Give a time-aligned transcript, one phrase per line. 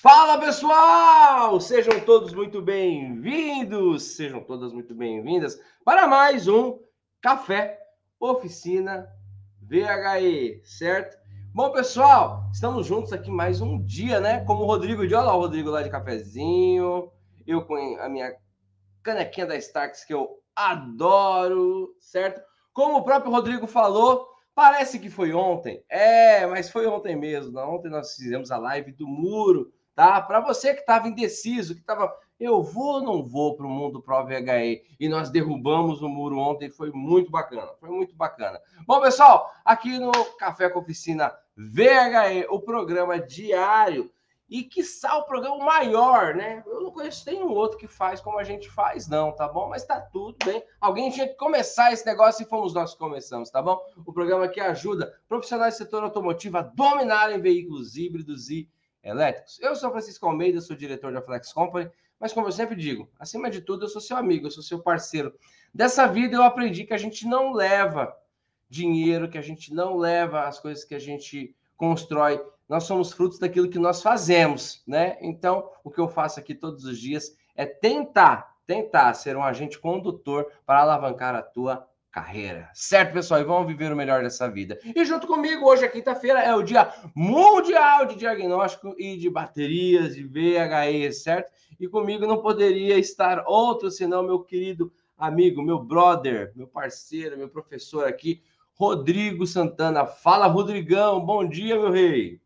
[0.00, 1.60] Fala pessoal!
[1.60, 6.78] Sejam todos muito bem-vindos, sejam todas muito bem-vindas para mais um
[7.20, 7.80] Café
[8.20, 9.12] Oficina
[9.60, 11.18] VHE, certo?
[11.52, 14.44] Bom, pessoal, estamos juntos aqui mais um dia, né?
[14.44, 17.10] Como o Rodrigo de olha lá, o Rodrigo lá de cafezinho,
[17.44, 18.32] eu com a minha
[19.02, 22.40] canequinha da Starks que eu adoro, certo?
[22.72, 25.82] Como o próprio Rodrigo falou, parece que foi ontem.
[25.88, 27.58] É, mas foi ontem mesmo.
[27.58, 30.22] Ontem nós fizemos a live do muro tá?
[30.22, 34.00] Para você que estava indeciso, que estava, eu vou ou não vou para o mundo
[34.00, 38.60] Pro VHE, e nós derrubamos o muro ontem, foi muito bacana, foi muito bacana.
[38.86, 44.08] Bom, pessoal, aqui no Café com Oficina VHE, o programa diário,
[44.48, 46.62] e que o programa maior, né?
[46.64, 49.68] Eu não conheço nenhum outro que faz como a gente faz, não, tá bom?
[49.68, 50.62] Mas tá tudo bem.
[50.80, 53.78] Alguém tinha que começar esse negócio e fomos nós que começamos, tá bom?
[54.06, 58.68] O programa que ajuda profissionais do setor automotivo a dominarem veículos híbridos e
[59.02, 59.58] elétricos.
[59.60, 63.50] Eu sou Francisco Almeida, sou diretor da Flex Company, mas como eu sempre digo, acima
[63.50, 65.32] de tudo, eu sou seu amigo, eu sou seu parceiro.
[65.72, 68.16] Dessa vida eu aprendi que a gente não leva
[68.68, 72.44] dinheiro, que a gente não leva as coisas que a gente constrói.
[72.68, 75.16] Nós somos frutos daquilo que nós fazemos, né?
[75.20, 79.78] Então, o que eu faço aqui todos os dias é tentar, tentar ser um agente
[79.78, 81.88] condutor para alavancar a tua
[82.18, 82.68] carreira.
[82.74, 83.40] Certo, pessoal?
[83.40, 84.78] E vamos viver o melhor dessa vida.
[84.84, 90.16] E junto comigo, hoje é quinta-feira, é o Dia Mundial de Diagnóstico e de Baterias
[90.16, 91.52] de VHE, certo?
[91.78, 97.48] E comigo não poderia estar outro senão meu querido amigo, meu brother, meu parceiro, meu
[97.48, 98.42] professor aqui,
[98.74, 100.04] Rodrigo Santana.
[100.04, 101.24] Fala, Rodrigão.
[101.24, 102.40] Bom dia, meu rei.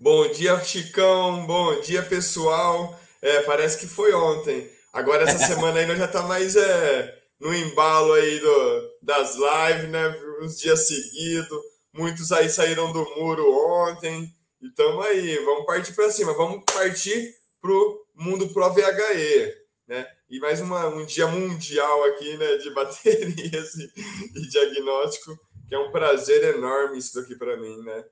[0.00, 1.46] Bom dia, Chicão.
[1.46, 2.98] Bom dia, pessoal.
[3.22, 4.68] É, parece que foi ontem.
[4.92, 10.08] Agora, essa semana nós já tá mais é, no embalo aí do, das lives, né?
[10.42, 11.58] Uns dias seguidos.
[11.92, 14.32] Muitos aí saíram do muro ontem.
[14.60, 19.54] E estamos aí, vamos partir para cima, vamos partir para o mundo Pro VHE,
[19.86, 20.06] né?
[20.28, 23.92] E mais uma, um dia mundial aqui, né, de baterias e,
[24.34, 25.38] e diagnóstico,
[25.68, 28.04] que é um prazer enorme isso daqui para mim, né?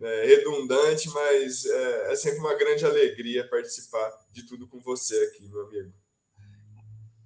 [0.00, 5.48] É redundante, mas é, é sempre uma grande alegria participar de tudo com você aqui,
[5.48, 5.92] meu amigo.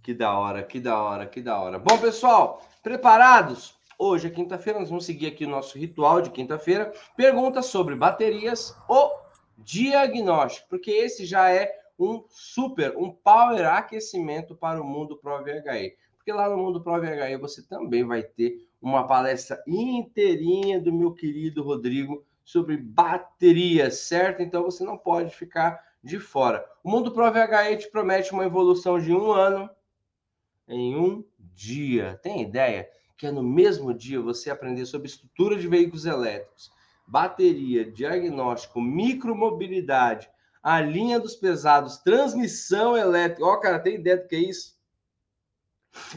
[0.08, 1.78] Que da hora, que da hora, que da hora.
[1.78, 3.74] Bom, pessoal, preparados?
[3.98, 6.94] Hoje é quinta-feira, nós vamos seguir aqui o nosso ritual de quinta-feira.
[7.14, 9.12] Perguntas sobre baterias ou
[9.58, 15.94] diagnóstico, porque esse já é um super, um power aquecimento para o mundo Pro VHE.
[16.16, 21.12] Porque lá no mundo Pro VHE você também vai ter uma palestra inteirinha do meu
[21.12, 24.41] querido Rodrigo sobre baterias, certo?
[24.41, 26.64] Então você não pode ficar de fora.
[26.82, 29.68] O mundo Pro VHE te promete uma evolução de um ano
[30.68, 31.24] em um
[31.54, 32.18] dia.
[32.22, 36.70] Tem ideia que é no mesmo dia você aprender sobre estrutura de veículos elétricos,
[37.06, 40.30] bateria, diagnóstico, micromobilidade,
[40.62, 43.44] a linha dos pesados, transmissão elétrica.
[43.44, 44.78] Ó, oh, cara, tem ideia do que é isso?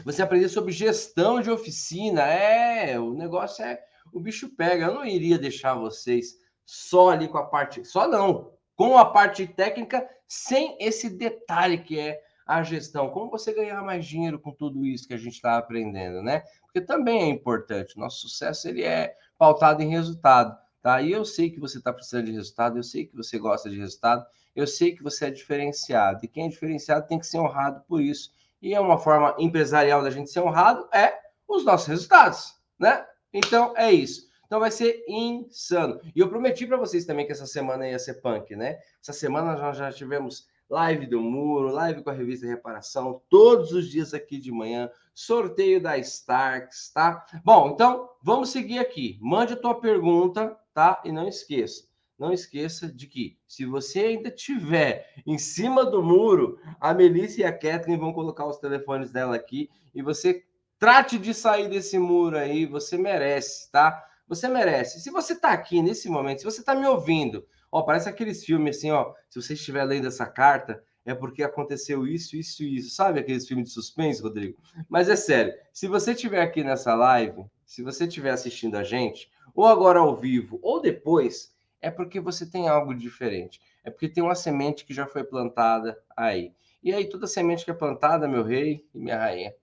[0.04, 2.22] Você aprender sobre gestão de oficina.
[2.22, 3.82] É, o negócio é.
[4.12, 4.86] O bicho pega.
[4.86, 7.84] Eu não iria deixar vocês só ali com a parte.
[7.84, 8.52] Só não.
[8.76, 12.20] Com a parte técnica, sem esse detalhe que é
[12.56, 16.22] a gestão, como você ganhar mais dinheiro com tudo isso que a gente está aprendendo,
[16.22, 16.42] né?
[16.62, 17.98] Porque também é importante.
[17.98, 21.00] Nosso sucesso ele é pautado em resultado, tá?
[21.00, 23.78] E eu sei que você está precisando de resultado, eu sei que você gosta de
[23.78, 24.24] resultado,
[24.54, 26.20] eu sei que você é diferenciado.
[26.22, 28.30] E quem é diferenciado tem que ser honrado por isso.
[28.60, 33.04] E é uma forma empresarial da gente ser honrado é os nossos resultados, né?
[33.32, 34.30] Então é isso.
[34.46, 35.98] Então vai ser insano.
[36.14, 38.78] E eu prometi para vocês também que essa semana ia ser punk, né?
[39.00, 43.90] Essa semana nós já tivemos live do Muro, live com a revista Reparação, todos os
[43.90, 47.26] dias aqui de manhã, sorteio da Starks, tá?
[47.44, 49.18] Bom, então vamos seguir aqui.
[49.20, 51.02] Mande a tua pergunta, tá?
[51.04, 51.84] E não esqueça,
[52.18, 57.44] não esqueça de que se você ainda tiver em cima do muro, a Melissa e
[57.44, 60.44] a Kathleen vão colocar os telefones dela aqui e você
[60.78, 64.04] trate de sair desse muro aí, você merece, tá?
[64.26, 65.00] Você merece.
[65.00, 68.76] Se você tá aqui nesse momento, se você tá me ouvindo, Ó, parece aqueles filmes
[68.76, 69.14] assim, ó.
[69.30, 72.94] Se você estiver lendo essa carta, é porque aconteceu isso, isso e isso.
[72.94, 74.58] Sabe aqueles filmes de suspense, Rodrigo?
[74.88, 79.30] Mas é sério, se você estiver aqui nessa live, se você estiver assistindo a gente,
[79.54, 83.58] ou agora ao vivo, ou depois, é porque você tem algo diferente.
[83.82, 86.52] É porque tem uma semente que já foi plantada aí.
[86.82, 89.54] E aí, toda semente que é plantada, meu rei e minha rainha,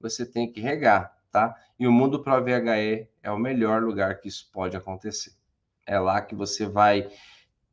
[0.00, 1.54] você tem que regar, tá?
[1.78, 5.32] E o mundo para VHE é o melhor lugar que isso pode acontecer.
[5.86, 7.10] É lá que você vai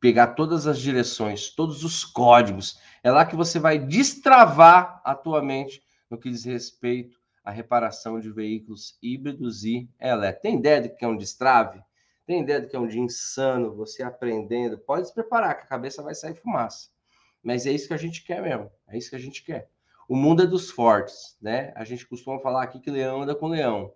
[0.04, 2.78] pegar todas as direções, todos os códigos.
[3.02, 8.20] É lá que você vai destravar a tua mente no que diz respeito à reparação
[8.20, 10.42] de veículos híbridos e elétricos.
[10.42, 11.80] Tem ideia do que é um destrave?
[12.26, 14.76] Tem ideia do que é um dia insano, você aprendendo?
[14.76, 16.90] Pode se preparar, que a cabeça vai sair fumaça.
[17.42, 18.70] Mas é isso que a gente quer mesmo.
[18.86, 19.70] É isso que a gente quer.
[20.06, 21.72] O mundo é dos fortes, né?
[21.74, 23.90] A gente costuma falar aqui que leão anda com leão.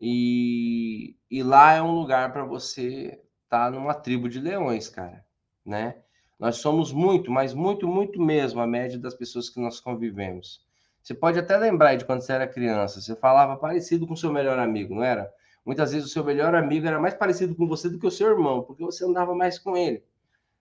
[0.00, 5.26] E, e lá é um lugar para você estar tá numa tribo de leões, cara,
[5.64, 5.96] né?
[6.38, 10.64] Nós somos muito, mas muito, muito mesmo a média das pessoas que nós convivemos.
[11.02, 14.58] Você pode até lembrar de quando você era criança, você falava parecido com seu melhor
[14.58, 15.32] amigo, não era?
[15.64, 18.28] Muitas vezes o seu melhor amigo era mais parecido com você do que o seu
[18.28, 20.04] irmão, porque você andava mais com ele,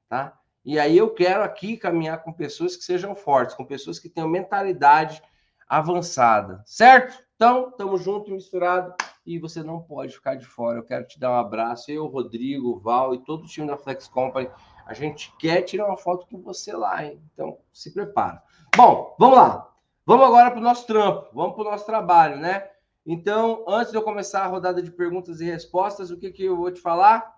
[0.08, 0.40] tá?
[0.64, 4.30] E aí eu quero aqui caminhar com pessoas que sejam fortes, com pessoas que tenham
[4.30, 5.22] mentalidade
[5.68, 7.24] avançada, certo?
[7.36, 8.94] Então, estamos juntos, misturado,
[9.26, 10.80] e você não pode ficar de fora.
[10.80, 14.08] Eu quero te dar um abraço, eu, Rodrigo, Val e todo o time da Flex
[14.08, 14.50] Company.
[14.92, 17.24] A gente quer tirar uma foto com você lá, hein?
[17.34, 18.44] Então, se prepara.
[18.76, 19.74] Bom, vamos lá.
[20.06, 22.70] Vamos agora para o nosso trampo, vamos para o nosso trabalho, né?
[23.06, 26.58] Então, antes de eu começar a rodada de perguntas e respostas, o que, que eu
[26.58, 27.34] vou te falar?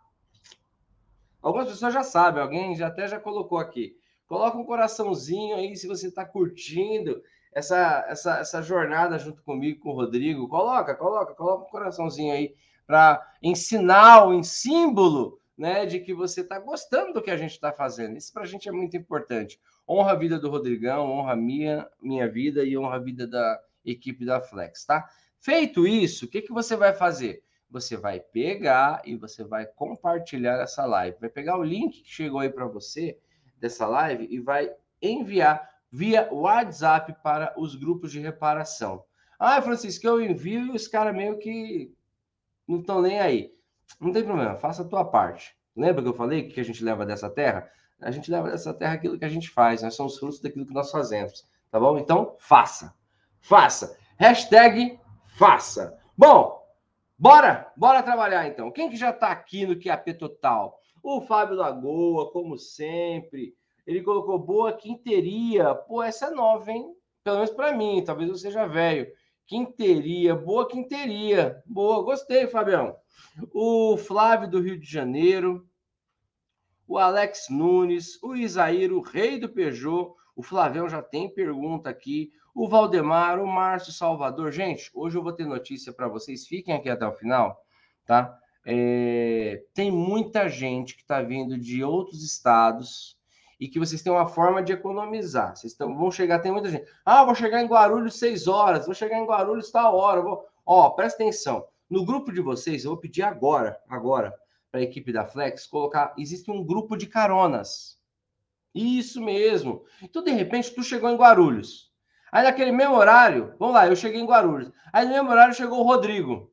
[1.44, 4.00] Algumas pessoas já sabem, alguém já até já colocou aqui.
[4.26, 7.22] Coloca um coraçãozinho aí se você está curtindo
[7.54, 10.48] essa, essa, essa jornada junto comigo, com o Rodrigo.
[10.48, 12.56] Coloca, coloca, coloca um coraçãozinho aí
[12.88, 17.52] para em sinal, em símbolo, né, de que você está gostando do que a gente
[17.52, 18.18] está fazendo.
[18.18, 19.60] Isso para a gente é muito importante.
[19.88, 23.60] Honra a vida do Rodrigão, honra a minha, minha vida e honra a vida da
[23.86, 25.08] equipe da Flex, tá?
[25.40, 27.44] Feito isso, o que, que você vai fazer?
[27.74, 31.18] você vai pegar e você vai compartilhar essa live.
[31.20, 33.18] Vai pegar o link que chegou aí para você
[33.58, 34.72] dessa live e vai
[35.02, 39.04] enviar via WhatsApp para os grupos de reparação.
[39.40, 41.92] Ah, Francisco, eu envio e os caras meio que
[42.68, 43.52] não estão nem aí.
[44.00, 45.56] Não tem problema, faça a tua parte.
[45.76, 47.70] Lembra que eu falei que a gente leva dessa terra?
[48.02, 50.74] A gente leva dessa terra aquilo que a gente faz, nós somos frutos daquilo que
[50.74, 51.98] nós fazemos, tá bom?
[51.98, 52.94] Então, faça.
[53.40, 53.98] Faça.
[54.18, 55.00] Hashtag
[55.38, 55.98] faça.
[56.18, 56.64] Bom,
[57.24, 58.70] Bora, bora trabalhar então.
[58.70, 60.78] Quem que já está aqui no QAP Total?
[61.02, 63.56] O Fábio Lagoa, como sempre.
[63.88, 65.74] Ele colocou boa quinteria.
[65.74, 66.94] Pô, essa é nova, hein?
[67.24, 69.08] Pelo menos para mim, talvez eu seja velho.
[69.46, 71.62] Quinteria, boa quinteria.
[71.66, 72.96] Boa, gostei, Fabião.
[73.54, 75.68] O Flávio do Rio de Janeiro.
[76.88, 78.22] O Alex Nunes.
[78.24, 80.14] O Isaíro, rei do Peugeot.
[80.36, 84.52] O Flavião já tem pergunta aqui o Valdemar, o Márcio Salvador.
[84.52, 87.60] Gente, hoje eu vou ter notícia para vocês, fiquem aqui até o final,
[88.06, 88.38] tá?
[88.66, 93.18] É, tem muita gente que está vindo de outros estados
[93.60, 95.56] e que vocês têm uma forma de economizar.
[95.56, 96.86] Vocês tão, vão chegar, tem muita gente.
[97.06, 100.22] Ah, vou chegar em Guarulhos seis horas, vou chegar em Guarulhos tal hora.
[100.22, 100.46] Vou...
[100.66, 101.66] Ó, presta atenção.
[101.90, 104.34] No grupo de vocês, eu vou pedir agora, agora,
[104.72, 106.14] para a equipe da Flex colocar.
[106.18, 108.00] Existe um grupo de caronas.
[108.74, 109.84] Isso mesmo.
[110.02, 111.94] Então, de repente, tu chegou em Guarulhos.
[112.34, 114.72] Aí naquele mesmo horário, vamos lá, eu cheguei em Guarulhos.
[114.92, 116.52] Aí no mesmo horário chegou o Rodrigo.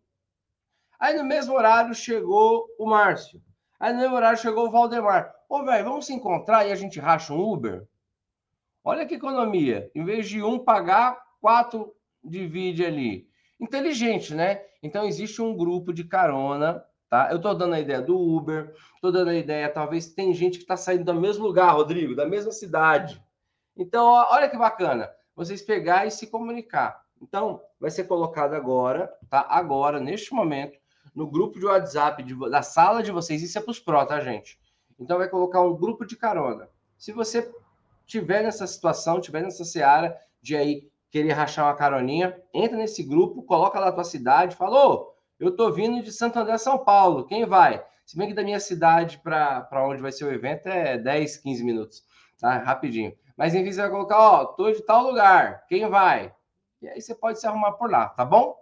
[0.99, 3.41] Aí no mesmo horário chegou o Márcio.
[3.79, 5.35] Aí no mesmo horário chegou o Valdemar.
[5.51, 7.85] Ô, velho, vamos se encontrar e a gente racha um Uber?
[8.85, 9.91] Olha que economia.
[9.97, 11.93] Em vez de um pagar, quatro
[12.23, 13.29] divide ali.
[13.59, 14.63] Inteligente, né?
[14.81, 17.31] Então existe um grupo de carona, tá?
[17.33, 20.63] Eu tô dando a ideia do Uber, tô dando a ideia, talvez tem gente que
[20.63, 23.21] está saindo do mesmo lugar, Rodrigo, da mesma cidade.
[23.77, 27.05] Então, olha que bacana vocês pegar e se comunicar.
[27.21, 29.45] Então, vai ser colocado agora, tá?
[29.51, 30.79] Agora, neste momento,
[31.13, 33.43] no grupo de WhatsApp de, da sala de vocês.
[33.43, 34.57] Isso é para os pró, tá, gente?
[35.01, 36.69] Então, vai colocar um grupo de carona.
[36.99, 37.51] Se você
[38.07, 43.43] tiver nessa situação, tiver nessa seara de aí querer rachar uma caroninha, entra nesse grupo,
[43.43, 47.45] coloca lá a tua cidade, falou, eu tô vindo de Santo André, São Paulo, quem
[47.47, 47.85] vai?
[48.05, 51.65] Se bem que da minha cidade para onde vai ser o evento é 10, 15
[51.65, 52.05] minutos,
[52.39, 52.59] tá?
[52.59, 53.17] Rapidinho.
[53.37, 56.35] Mas enfim, você vai colocar, ó, tô de tal lugar, quem vai?
[56.83, 58.57] E aí você pode se arrumar por lá, tá bom?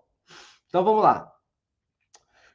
[0.68, 1.32] Então vamos lá.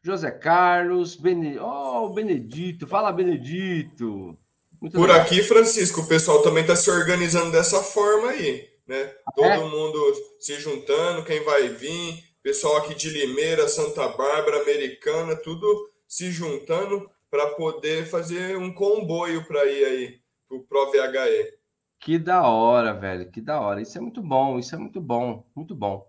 [0.04, 1.58] José Carlos, Bene...
[1.60, 4.38] oh, Benedito, fala Benedito.
[4.82, 5.22] Muito por legal.
[5.22, 9.14] aqui, Francisco, o pessoal também está se organizando dessa forma aí, né?
[9.26, 9.58] Ah, Todo é?
[9.58, 16.32] mundo se juntando, quem vai vir, pessoal aqui de Limeira, Santa Bárbara, Americana, tudo se
[16.32, 21.64] juntando para poder fazer um comboio para ir aí pro Pro VHE.
[22.00, 23.32] Que da hora, velho.
[23.32, 23.82] Que da hora.
[23.82, 24.60] Isso é muito bom.
[24.60, 25.48] Isso é muito bom.
[25.56, 26.06] Muito bom.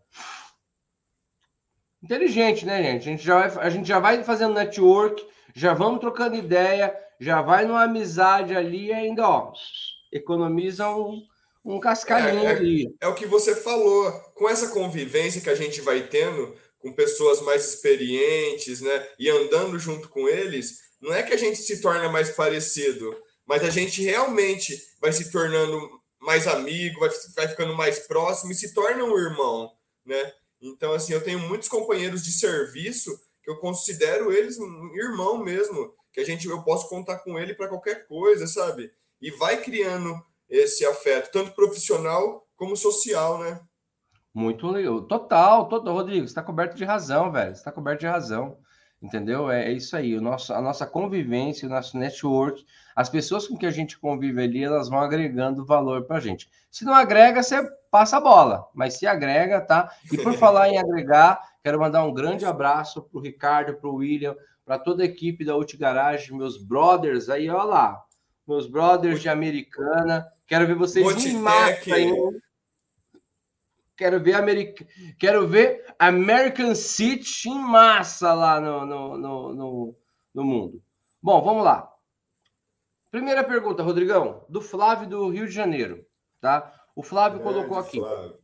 [2.04, 3.08] Inteligente, né, gente?
[3.08, 7.40] A gente já vai, a gente já vai fazendo network, já vamos trocando ideia, já
[7.40, 9.54] vai numa amizade ali e ainda, ó,
[10.12, 11.22] economiza um,
[11.64, 12.94] um cascalhinho é, é, ali.
[13.00, 14.12] É o que você falou.
[14.34, 19.08] Com essa convivência que a gente vai tendo com pessoas mais experientes, né?
[19.18, 23.64] E andando junto com eles, não é que a gente se torna mais parecido, mas
[23.64, 25.80] a gente realmente vai se tornando
[26.20, 29.72] mais amigo, vai, vai ficando mais próximo e se torna um irmão,
[30.04, 30.32] né?
[30.64, 33.10] Então, assim, eu tenho muitos companheiros de serviço
[33.42, 37.54] que eu considero eles um irmão mesmo, que a gente eu posso contar com ele
[37.54, 38.90] para qualquer coisa, sabe?
[39.20, 40.18] E vai criando
[40.48, 43.60] esse afeto, tanto profissional como social, né?
[44.32, 45.02] Muito legal.
[45.02, 47.54] Total, total, Rodrigo, você está coberto de razão, velho.
[47.54, 48.58] Você está coberto de razão.
[49.02, 49.50] Entendeu?
[49.50, 50.16] É, é, isso aí.
[50.16, 54.42] O nosso, a nossa convivência, o nosso network, as pessoas com que a gente convive
[54.42, 56.48] ali, elas vão agregando valor para a gente.
[56.70, 58.68] Se não agrega, você passa a bola.
[58.72, 59.90] Mas se agrega, tá?
[60.12, 63.96] E por falar em agregar, quero mandar um grande abraço para o Ricardo, para o
[63.96, 68.04] William, para toda a equipe da Ulti Garage, meus brothers aí, olha lá.
[68.46, 70.26] Meus brothers de Americana.
[70.46, 72.12] Quero ver vocês em massa aí.
[73.96, 74.86] Quero ver, America...
[75.18, 79.96] Quero ver American City em massa lá no, no, no, no,
[80.34, 80.82] no mundo.
[81.22, 81.93] Bom, vamos lá.
[83.14, 86.04] Primeira pergunta, Rodrigão, do Flávio do Rio de Janeiro,
[86.40, 86.84] tá?
[86.96, 88.00] O Flávio é, colocou aqui.
[88.00, 88.40] Flávio.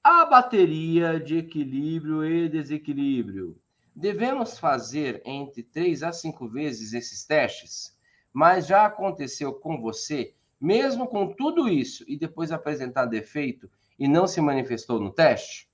[0.00, 3.60] A bateria de equilíbrio e desequilíbrio.
[3.92, 7.98] Devemos fazer entre três a cinco vezes esses testes?
[8.32, 14.28] Mas já aconteceu com você, mesmo com tudo isso, e depois apresentar defeito, e não
[14.28, 15.68] se manifestou no teste?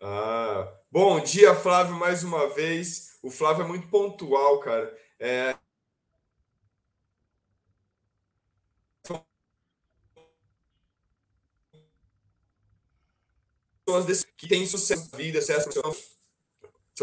[0.00, 3.18] Ah, bom dia, Flávio, mais uma vez.
[3.24, 4.96] O Flávio é muito pontual, cara.
[5.18, 5.56] É...
[13.88, 15.70] Pessoas que têm sucesso na vida, sucesso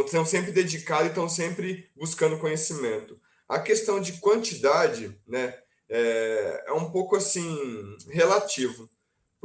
[0.07, 3.19] são sempre dedicados e estão sempre buscando conhecimento.
[3.49, 5.57] A questão de quantidade, né,
[5.89, 8.89] é, é um pouco assim relativo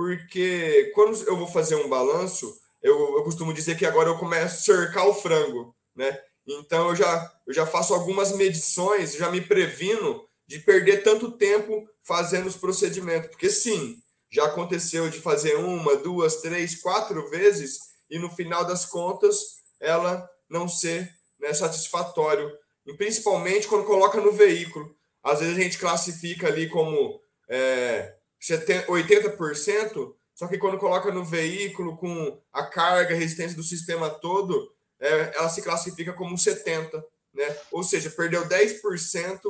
[0.01, 4.71] porque quando eu vou fazer um balanço, eu, eu costumo dizer que agora eu começo
[4.71, 6.19] a cercar o frango, né?
[6.47, 11.87] Então eu já, eu já faço algumas medições, já me previno de perder tanto tempo
[12.03, 13.29] fazendo os procedimentos.
[13.29, 18.87] Porque sim, já aconteceu de fazer uma, duas, três, quatro vezes e no final das
[18.87, 22.51] contas ela não ser né, satisfatório.
[22.87, 24.95] E principalmente quando coloca no veículo.
[25.23, 31.97] Às vezes a gente classifica ali como é, 80%, só que quando coloca no veículo
[31.99, 37.03] com a carga, a resistência do sistema todo, é, ela se classifica como 70%,
[37.35, 37.57] né?
[37.71, 39.41] Ou seja, perdeu 10%,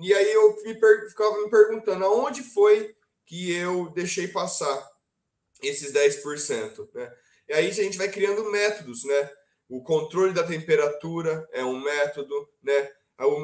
[0.00, 0.74] e aí eu me
[1.08, 2.94] ficava me perguntando aonde foi
[3.30, 4.90] que eu deixei passar
[5.62, 7.14] esses 10%, né?
[7.48, 9.30] E aí a gente vai criando métodos, né?
[9.68, 12.90] O controle da temperatura é um método, né?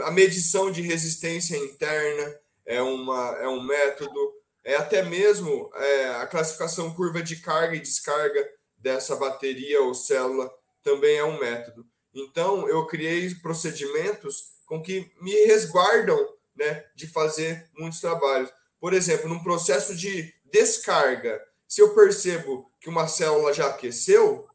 [0.02, 6.26] A medição de resistência interna é, uma, é um método, é até mesmo é, a
[6.26, 8.44] classificação curva de carga e descarga
[8.76, 10.52] dessa bateria ou célula
[10.82, 11.86] também é um método.
[12.12, 16.18] Então, eu criei procedimentos com que me resguardam
[16.56, 18.50] né, de fazer muitos trabalhos.
[18.86, 24.48] Por exemplo, num processo de descarga, se eu percebo que uma célula já aqueceu,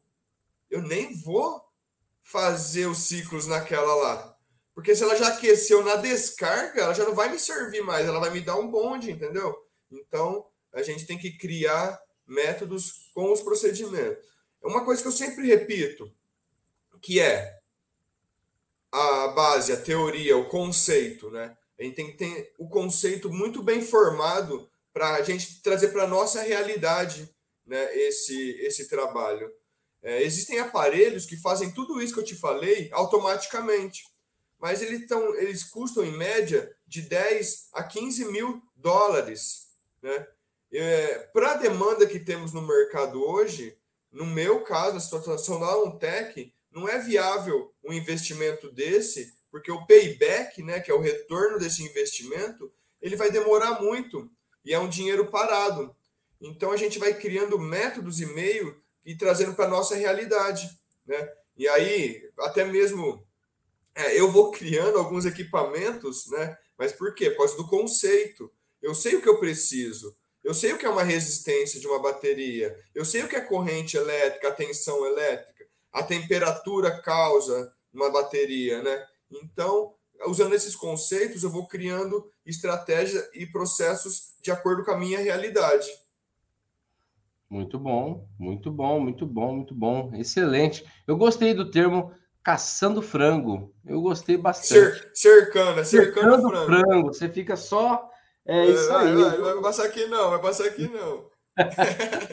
[0.70, 1.62] eu nem vou
[2.22, 4.34] fazer os ciclos naquela lá.
[4.74, 8.20] Porque se ela já aqueceu na descarga, ela já não vai me servir mais, ela
[8.20, 9.54] vai me dar um bonde, entendeu?
[9.90, 14.24] Então, a gente tem que criar métodos com os procedimentos.
[14.64, 16.10] É uma coisa que eu sempre repito,
[17.02, 17.54] que é
[18.90, 21.54] a base, a teoria, o conceito, né?
[21.78, 26.04] A gente tem que ter o conceito muito bem formado para a gente trazer para
[26.04, 27.28] a nossa realidade
[27.66, 29.50] né, esse, esse trabalho.
[30.02, 34.04] É, existem aparelhos que fazem tudo isso que eu te falei automaticamente,
[34.58, 39.68] mas eles, tão, eles custam em média de 10 a 15 mil dólares.
[40.02, 40.26] Né?
[40.72, 43.76] É, Para a demanda que temos no mercado hoje,
[44.10, 49.86] no meu caso, na situação da Untec, não é viável um investimento desse, porque o
[49.86, 54.28] payback, né, que é o retorno desse investimento, ele vai demorar muito
[54.64, 55.94] e é um dinheiro parado.
[56.40, 60.68] Então a gente vai criando métodos e meio e trazendo para a nossa realidade.
[61.06, 61.32] Né?
[61.56, 63.24] E aí, até mesmo
[63.94, 66.56] é, eu vou criando alguns equipamentos, né?
[66.78, 67.30] Mas por quê?
[67.30, 68.50] Por causa do conceito.
[68.80, 70.16] Eu sei o que eu preciso.
[70.42, 72.76] Eu sei o que é uma resistência de uma bateria.
[72.94, 78.82] Eu sei o que é corrente elétrica, a tensão elétrica, a temperatura causa uma bateria,
[78.82, 79.06] né?
[79.42, 79.94] Então,
[80.26, 85.88] usando esses conceitos, eu vou criando estratégias e processos de acordo com a minha realidade.
[87.48, 90.10] Muito bom, muito bom, muito bom, muito bom.
[90.14, 90.84] Excelente.
[91.06, 92.12] Eu gostei do termo
[92.42, 93.74] caçando frango.
[93.84, 94.68] Eu gostei bastante.
[94.68, 96.66] Cer cercando, é cercando, cercando frango.
[96.66, 97.06] frango.
[97.08, 98.10] Você fica só
[98.46, 99.14] é isso vai, aí.
[99.14, 101.30] Vai, vai passar aqui não, vai passar aqui não.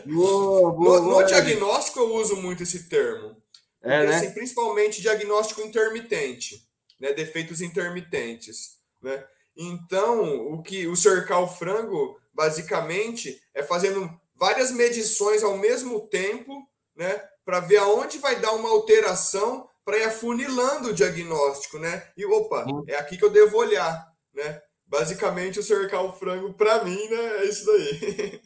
[0.06, 3.38] boa, boa, no, no diagnóstico eu uso muito esse termo.
[3.82, 4.15] É, né?
[4.15, 6.68] assim, principalmente diagnóstico intermitente,
[7.00, 7.13] né?
[7.13, 8.77] defeitos intermitentes.
[9.01, 9.24] Né?
[9.56, 16.68] Então, o que o cercar o frango, basicamente, é fazendo várias medições ao mesmo tempo,
[16.96, 17.22] né?
[17.46, 22.08] para ver aonde vai dar uma alteração para ir afunilando o diagnóstico, né?
[22.15, 24.62] E opa, é aqui que eu devo olhar, né?
[24.86, 28.41] Basicamente, o cercar o frango, para mim, né, é isso daí.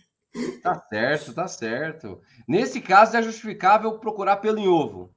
[0.64, 2.22] Tá certo, tá certo.
[2.48, 5.13] Nesse caso, é justificável procurar pelo em ovo.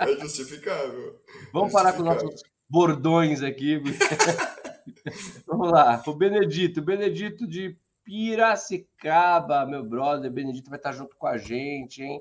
[0.00, 1.20] É justificável.
[1.52, 3.80] Vamos parar com nossos bordões aqui.
[5.46, 6.02] Vamos lá.
[6.06, 10.30] O Benedito, Benedito de Piracicaba, meu brother.
[10.30, 12.20] Benedito vai estar junto com a gente, hein?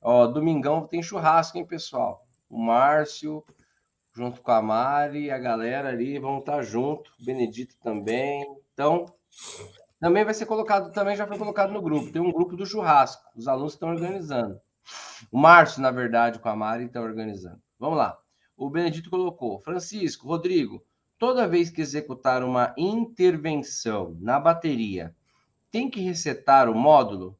[0.00, 2.26] Ó, domingão tem churrasco, hein, pessoal?
[2.48, 3.42] O Márcio,
[4.12, 7.10] junto com a Mari, a galera ali, vão estar junto.
[7.20, 8.44] O Benedito também.
[8.72, 9.06] Então,
[9.98, 12.12] também vai ser colocado, também já foi colocado no grupo.
[12.12, 13.22] Tem um grupo do churrasco.
[13.34, 14.60] Os alunos estão organizando.
[15.30, 17.60] O Márcio, na verdade, com a Mari, está organizando.
[17.78, 18.18] Vamos lá.
[18.56, 20.84] O Benedito colocou: Francisco, Rodrigo,
[21.18, 25.14] toda vez que executar uma intervenção na bateria,
[25.70, 27.38] tem que resetar o módulo?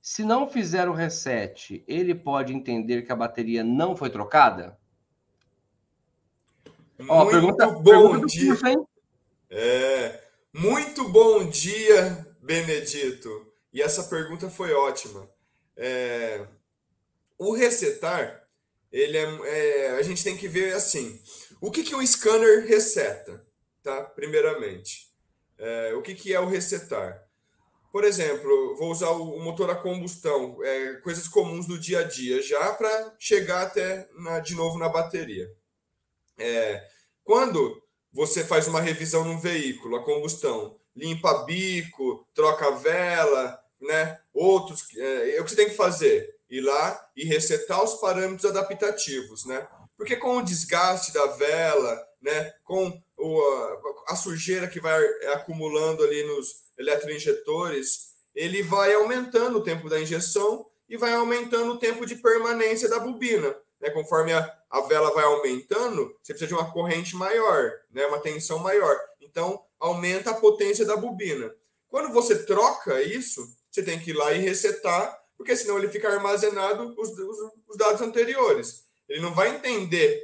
[0.00, 4.78] Se não fizer o reset, ele pode entender que a bateria não foi trocada?
[6.98, 8.56] Muito Ó, pergunta, bom pergunta dia.
[8.56, 8.88] Curso,
[9.50, 10.22] é,
[10.54, 13.46] muito bom dia, Benedito.
[13.72, 15.28] E essa pergunta foi ótima.
[15.76, 16.46] É,
[17.40, 18.46] o resetar,
[18.92, 21.18] ele é, é, a gente tem que ver assim,
[21.58, 23.46] o que, que o scanner reseta,
[23.82, 24.04] tá?
[24.04, 25.08] Primeiramente,
[25.56, 27.26] é, o que, que é o resetar?
[27.90, 32.42] Por exemplo, vou usar o motor a combustão, é, coisas comuns do dia a dia,
[32.42, 35.50] já para chegar até na, de novo na bateria.
[36.36, 36.86] É,
[37.24, 37.82] quando
[38.12, 44.20] você faz uma revisão no veículo, a combustão, limpa bico, troca vela, né?
[44.30, 48.50] Outros, é, é o que você tem que fazer ir lá e resetar os parâmetros
[48.50, 49.66] adaptativos, né?
[49.96, 53.42] Porque com o desgaste da vela, né, com o,
[54.08, 55.02] a, sujeira que vai
[55.34, 61.78] acumulando ali nos eletroinjetores, ele vai aumentando o tempo da injeção e vai aumentando o
[61.78, 63.54] tempo de permanência da bobina.
[63.80, 63.90] Né?
[63.90, 68.06] Conforme a, a vela vai aumentando, você precisa de uma corrente maior, né?
[68.06, 68.98] uma tensão maior.
[69.20, 71.54] Então, aumenta a potência da bobina.
[71.88, 76.06] Quando você troca isso, você tem que ir lá e resetar porque senão ele fica
[76.06, 78.84] armazenado os, os, os dados anteriores.
[79.08, 80.22] Ele não vai entender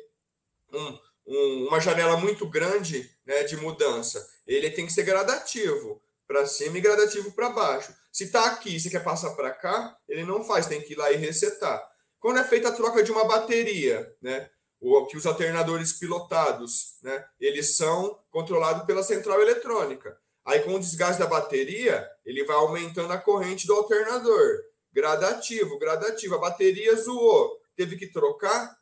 [0.71, 4.29] um, um, uma janela muito grande né, de mudança.
[4.47, 7.95] Ele tem que ser gradativo para cima e gradativo para baixo.
[8.13, 10.97] Se está aqui e você quer passar para cá, ele não faz, tem que ir
[10.97, 11.83] lá e resetar.
[12.21, 17.25] Quando é feita a troca de uma bateria, né, o que os alternadores pilotados, né,
[17.41, 20.15] eles são controlados pela central eletrônica.
[20.45, 24.66] Aí, com o desgaste da bateria, ele vai aumentando a corrente do alternador
[24.97, 26.37] gradativo, gradativo.
[26.37, 28.75] A bateria zoou, teve que trocar,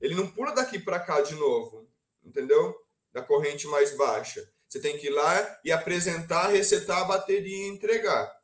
[0.00, 1.88] ele não pula daqui para cá de novo,
[2.24, 2.76] entendeu?
[3.12, 4.44] Da corrente mais baixa.
[4.68, 8.36] Você tem que ir lá e apresentar, resetar a bateria e entregar.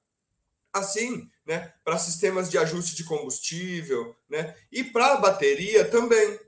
[0.72, 6.38] Assim, né, para sistemas de ajuste de combustível, né, e para a bateria também.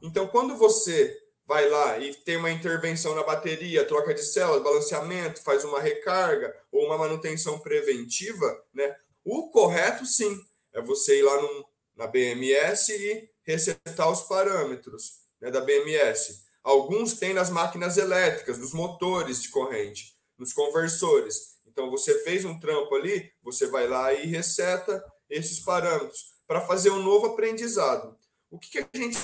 [0.00, 5.42] Então, quando você vai lá e tem uma intervenção na bateria, troca de células, balanceamento,
[5.42, 10.38] faz uma recarga ou uma manutenção preventiva, né, o correto, sim,
[10.72, 16.42] é você ir lá no, na BMS e resetar os parâmetros né, da BMS.
[16.62, 21.58] Alguns têm nas máquinas elétricas, nos motores de corrente, nos conversores.
[21.66, 26.90] Então, você fez um trampo ali, você vai lá e reseta esses parâmetros para fazer
[26.90, 28.18] um novo aprendizado.
[28.50, 29.18] O que, que a gente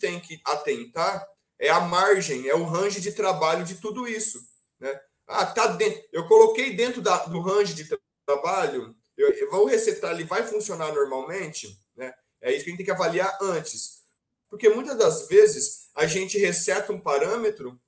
[0.00, 1.26] tem que atentar
[1.58, 4.38] é a margem, é o range de trabalho de tudo isso.
[4.78, 5.00] Né?
[5.26, 6.02] Ah, tá dentro.
[6.12, 7.88] Eu coloquei dentro da, do range de
[8.26, 12.14] trabalho eu, eu vou resetar, ele vai funcionar normalmente, né?
[12.40, 14.02] É isso que a gente tem que avaliar antes.
[14.48, 17.80] Porque muitas das vezes a gente reseta um parâmetro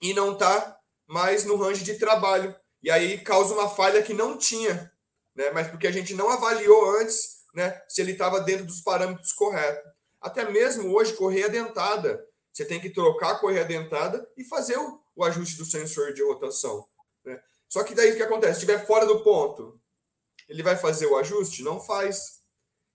[0.00, 2.54] e não está mais no range de trabalho.
[2.82, 4.90] E aí causa uma falha que não tinha,
[5.34, 5.50] né?
[5.50, 7.80] Mas porque a gente não avaliou antes, né?
[7.88, 9.90] Se ele estava dentro dos parâmetros corretos.
[10.20, 12.24] Até mesmo hoje, correia dentada.
[12.52, 16.22] Você tem que trocar a correia dentada e fazer o, o ajuste do sensor de
[16.22, 16.84] rotação.
[17.24, 17.40] Né?
[17.68, 18.60] Só que daí o que acontece?
[18.60, 19.79] Se estiver fora do ponto,
[20.50, 21.62] ele vai fazer o ajuste?
[21.62, 22.40] Não faz.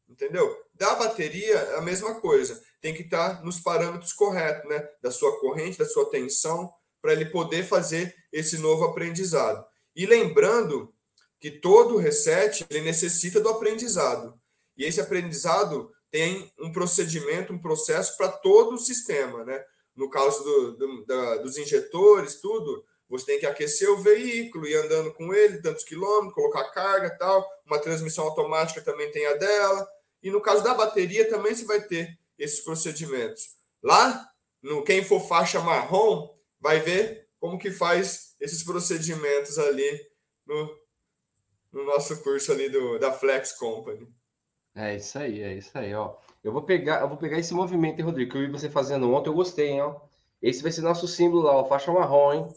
[0.08, 0.56] Entendeu?
[0.74, 2.62] Da bateria, a mesma coisa.
[2.82, 4.88] Tem que estar nos parâmetros corretos, né?
[5.02, 6.70] Da sua corrente, da sua tensão,
[7.02, 9.66] para ele poder fazer esse novo aprendizado.
[9.96, 10.94] E lembrando
[11.40, 14.40] que todo reset ele necessita do aprendizado.
[14.78, 19.64] E esse aprendizado tem um procedimento, um processo para todo o sistema, né?
[19.96, 24.76] No caso do, do, da, dos injetores, tudo, você tem que aquecer o veículo, ir
[24.76, 27.48] andando com ele tantos quilômetros, colocar carga tal.
[27.66, 29.88] Uma transmissão automática também tem a dela.
[30.24, 33.56] E no caso da bateria também você vai ter esses procedimentos.
[33.82, 34.28] Lá,
[34.62, 40.02] no quem for faixa marrom, vai ver como que faz esses procedimentos ali
[40.46, 40.80] no,
[41.72, 44.08] no nosso curso ali do, da Flex Company.
[44.74, 46.16] É isso aí, é isso aí, ó.
[46.44, 49.12] Eu vou pegar, eu vou pegar esse movimento, hein, Rodrigo, que eu vi você fazendo
[49.14, 50.02] ontem, eu gostei, hein, ó.
[50.42, 52.48] Esse vai ser nosso símbolo lá, ó, faixa marrom, hein?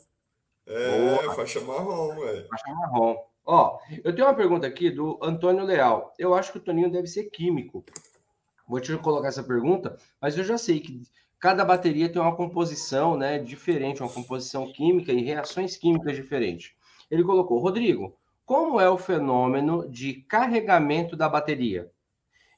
[0.69, 1.35] É, Boa.
[1.35, 2.47] faixa marrom, velho.
[2.49, 3.17] Faixa marrom.
[3.45, 6.13] Ó, eu tenho uma pergunta aqui do Antônio Leal.
[6.19, 7.83] Eu acho que o Toninho deve ser químico.
[8.69, 11.01] Vou te colocar essa pergunta, mas eu já sei que
[11.41, 16.73] cada bateria tem uma composição, né, diferente, uma composição química e reações químicas diferentes.
[17.11, 21.91] Ele colocou, Rodrigo, como é o fenômeno de carregamento da bateria?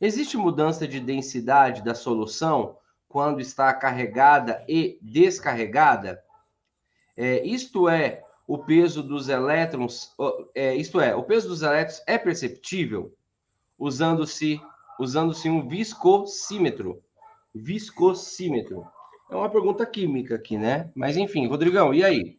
[0.01, 2.77] Existe mudança de densidade da solução
[3.09, 6.21] quando está carregada e descarregada?
[7.23, 10.11] É, isto é, o peso dos elétrons,
[10.55, 13.15] é, isto é, o peso dos elétrons é perceptível
[13.79, 14.59] usando-se
[14.99, 17.03] usando-se um viscosímetro.
[17.55, 18.87] Viscosímetro.
[19.31, 20.91] É uma pergunta química aqui, né?
[20.95, 22.39] Mas enfim, Rodrigão, e aí?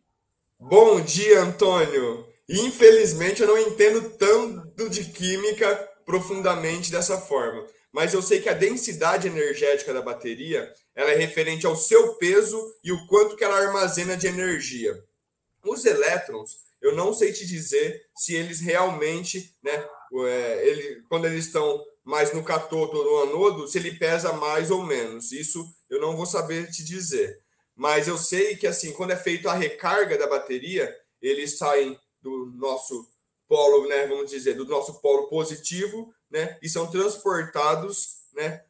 [0.59, 2.25] Bom dia, Antônio.
[2.49, 5.75] Infelizmente eu não entendo tanto de química
[6.07, 11.65] profundamente dessa forma, mas eu sei que a densidade energética da bateria, ela é referente
[11.65, 15.03] ao seu peso e o quanto que ela armazena de energia.
[15.63, 19.87] Os elétrons, eu não sei te dizer se eles realmente, né,
[20.25, 24.71] é, ele, quando eles estão mais no catoto ou no anodo, se ele pesa mais
[24.71, 25.31] ou menos.
[25.31, 27.39] Isso eu não vou saber te dizer.
[27.75, 32.51] Mas eu sei que assim, quando é feito a recarga da bateria, eles saem do
[32.55, 33.07] nosso
[33.47, 38.63] polo, né, vamos dizer, do nosso polo positivo, né, e são transportados, né,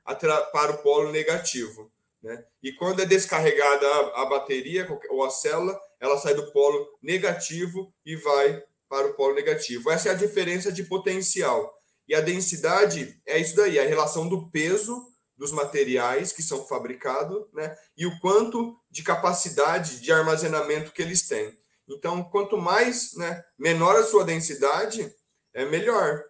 [0.51, 2.43] para o polo negativo, né?
[2.61, 7.93] E quando é descarregada a, a bateria ou a célula, ela sai do polo negativo
[8.05, 9.89] e vai para o polo negativo.
[9.89, 11.73] Essa é a diferença de potencial.
[12.07, 17.47] E a densidade é isso daí, a relação do peso dos materiais que são fabricados,
[17.53, 17.75] né?
[17.97, 21.57] E o quanto de capacidade de armazenamento que eles têm.
[21.87, 25.13] Então, quanto mais, né, menor a sua densidade,
[25.53, 26.23] é melhor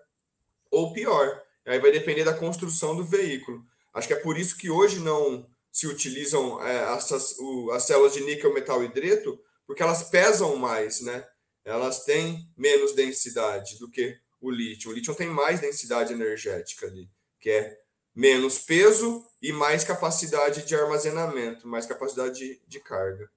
[0.71, 1.41] ou pior.
[1.65, 3.63] Aí vai depender da construção do veículo.
[3.93, 8.13] Acho que é por isso que hoje não se utilizam é, essas, o, as células
[8.13, 11.25] de níquel metal hidreto, porque elas pesam mais, né?
[11.63, 14.89] Elas têm menos densidade do que o lítio.
[14.89, 17.07] O lítio tem mais densidade energética ali,
[17.39, 17.77] que é
[18.13, 23.29] menos peso e mais capacidade de armazenamento, mais capacidade de, de carga.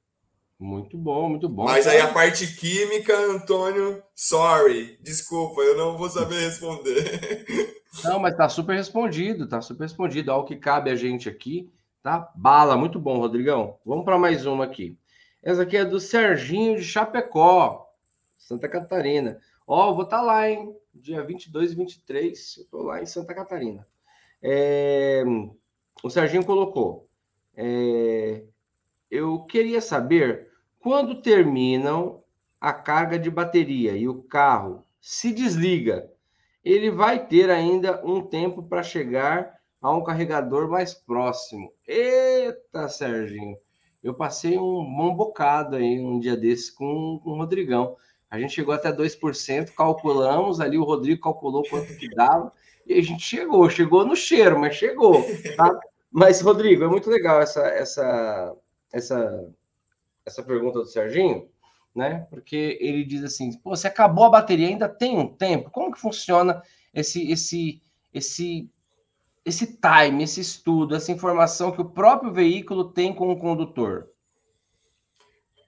[0.65, 1.65] Muito bom, muito bom.
[1.65, 7.83] Mas aí a parte química, Antônio, sorry, desculpa, eu não vou saber responder.
[8.03, 10.33] Não, mas tá super respondido, tá super respondido.
[10.33, 11.71] Ao que cabe a gente aqui,
[12.03, 12.33] tá?
[12.35, 13.79] Bala, muito bom, Rodrigão.
[13.85, 14.99] Vamos para mais uma aqui.
[15.43, 17.87] Essa aqui é do Serginho de Chapecó,
[18.39, 19.39] Santa Catarina.
[19.67, 20.75] Ó, oh, vou estar tá lá, hein?
[20.95, 23.87] Dia 22 e 23, eu tô lá em Santa Catarina.
[24.43, 25.25] É...
[26.03, 27.07] O Serginho colocou.
[27.55, 28.45] É...
[29.11, 30.54] Eu queria saber
[30.85, 32.23] quando terminam
[32.61, 36.11] a carga de bateria e o carro se desliga,
[36.63, 41.73] ele vai ter ainda um tempo para chegar a um carregador mais próximo.
[41.89, 43.57] Eita, Serginho,
[44.03, 47.97] eu passei um bom bocado aí um dia desse com, com o Rodrigão.
[48.31, 52.53] A gente chegou até 2%, calculamos ali, o Rodrigo calculou quanto que dava,
[52.87, 55.25] e a gente chegou, chegou no cheiro, mas chegou.
[55.57, 55.81] Tá?
[56.13, 58.55] Mas, Rodrigo, é muito legal essa, essa,
[58.93, 59.49] essa
[60.25, 61.49] essa pergunta do Serginho,
[61.95, 62.27] né?
[62.31, 65.71] Porque ele diz assim: Pô, você acabou a bateria, ainda tem um tempo.
[65.71, 67.83] Como que funciona esse esse
[68.13, 68.71] esse
[69.45, 74.09] esse time, esse estudo, essa informação que o próprio veículo tem com o condutor?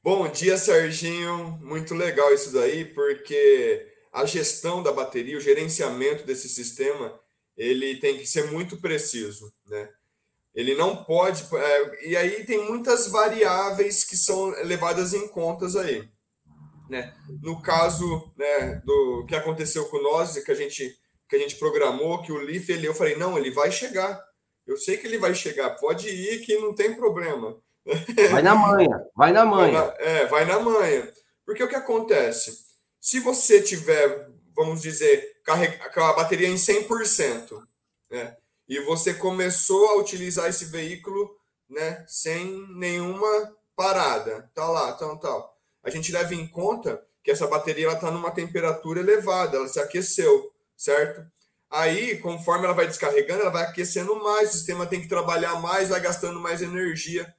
[0.03, 1.59] Bom dia, Serginho.
[1.61, 7.19] Muito legal isso daí, porque a gestão da bateria, o gerenciamento desse sistema,
[7.57, 9.91] ele tem que ser muito preciso, né?
[10.57, 11.45] Ele não pode.
[11.55, 16.09] É, e aí tem muitas variáveis que são levadas em contas aí.
[16.89, 17.15] Né?
[17.43, 22.23] No caso né, do que aconteceu com nós, que a gente, que a gente programou,
[22.23, 24.19] que o Leaf, ele, eu falei, não, ele vai chegar.
[24.67, 27.57] Eu sei que ele vai chegar, pode ir que não tem problema.
[28.33, 31.09] Vai na manha, vai na na, é, vai na manha.
[31.45, 32.65] Porque o que acontece?
[33.01, 37.63] Se você tiver, vamos dizer, a bateria em 100%,
[38.11, 38.37] né?
[38.69, 41.37] E você começou a utilizar esse veículo
[41.69, 45.57] né, sem nenhuma parada, tá lá, tal, tal.
[45.83, 50.53] A gente leva em conta que essa bateria está numa temperatura elevada, ela se aqueceu,
[50.77, 51.25] certo?
[51.69, 55.89] Aí, conforme ela vai descarregando, ela vai aquecendo mais, o sistema tem que trabalhar mais,
[55.89, 57.35] vai gastando mais energia.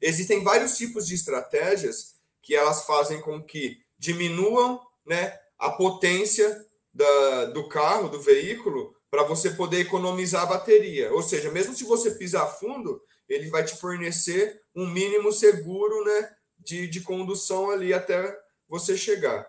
[0.00, 7.46] Existem vários tipos de estratégias que elas fazem com que diminuam né, a potência da,
[7.46, 11.12] do carro, do veículo, para você poder economizar a bateria.
[11.12, 16.34] Ou seja, mesmo se você pisar fundo, ele vai te fornecer um mínimo seguro né,
[16.58, 18.36] de, de condução ali até
[18.68, 19.46] você chegar.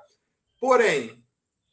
[0.60, 1.26] Porém,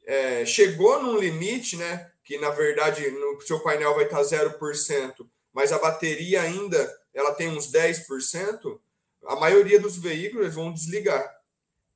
[0.07, 5.71] é, chegou num limite, né, que na verdade no seu painel vai estar 0%, mas
[5.71, 8.81] a bateria ainda ela tem uns 10%,
[9.27, 11.31] a maioria dos veículos vão desligar.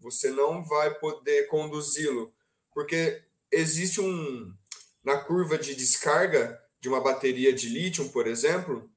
[0.01, 2.35] Você não vai poder conduzi-lo,
[2.75, 4.55] porque existe um
[5.07, 8.91] na curva de descarga de uma bateria de lítio, por exemplo,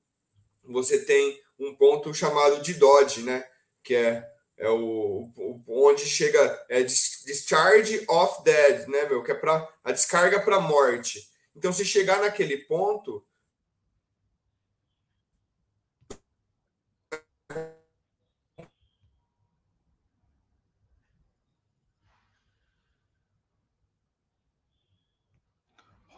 [0.65, 3.45] você tem um ponto chamado de Dodge, né?
[3.83, 9.21] Que é, é o, o onde chega é discharge of dead, né, meu?
[9.21, 11.29] Que é para a descarga para morte.
[11.55, 13.23] Então, se chegar naquele ponto,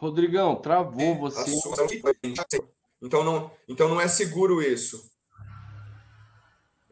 [0.02, 1.52] Rodrigão, travou você.
[3.00, 5.12] Então não, então não é seguro isso.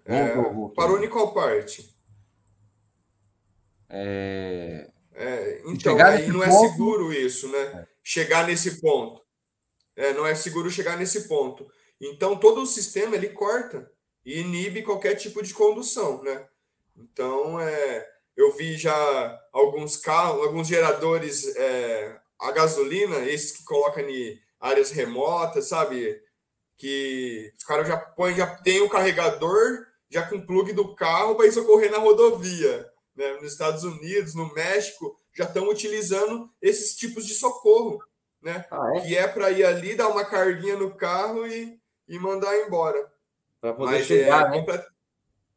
[0.05, 0.33] É,
[0.77, 1.93] parou em qual parte?
[3.89, 4.89] É...
[5.13, 6.65] É, então, aí não é ponto...
[6.65, 7.59] é seguro isso, né?
[7.59, 7.87] É.
[8.03, 9.21] Chegar nesse ponto.
[9.97, 11.69] É, não é seguro chegar nesse ponto.
[12.01, 13.91] Então, todo o sistema ele corta
[14.25, 16.47] e inibe qualquer tipo de condução, né?
[16.97, 24.09] Então, é, eu vi já alguns carros, alguns geradores é, a gasolina, esses que colocam
[24.09, 26.21] em áreas remotas, sabe?
[26.77, 31.35] Que os caras já põem, já tem o carregador, já com o plug do carro
[31.35, 32.91] para ir socorrer na rodovia.
[33.15, 33.35] Né?
[33.35, 38.03] Nos Estados Unidos, no México, já estão utilizando esses tipos de socorro,
[38.43, 38.65] né?
[38.71, 39.01] Ah, é?
[39.01, 43.11] Que é para ir ali, dar uma carguinha no carro e, e mandar embora.
[43.61, 44.85] Para poder Mas chegar, é, né?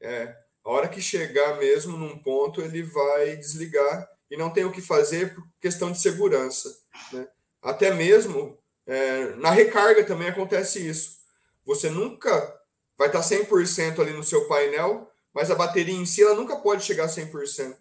[0.01, 4.71] É, a hora que chegar mesmo num ponto, ele vai desligar e não tem o
[4.71, 6.69] que fazer por questão de segurança.
[7.11, 7.27] Né?
[7.61, 11.17] Até mesmo é, na recarga também acontece isso.
[11.65, 12.59] Você nunca
[12.97, 16.83] vai estar 100% ali no seu painel, mas a bateria em si ela nunca pode
[16.83, 17.75] chegar a 100%.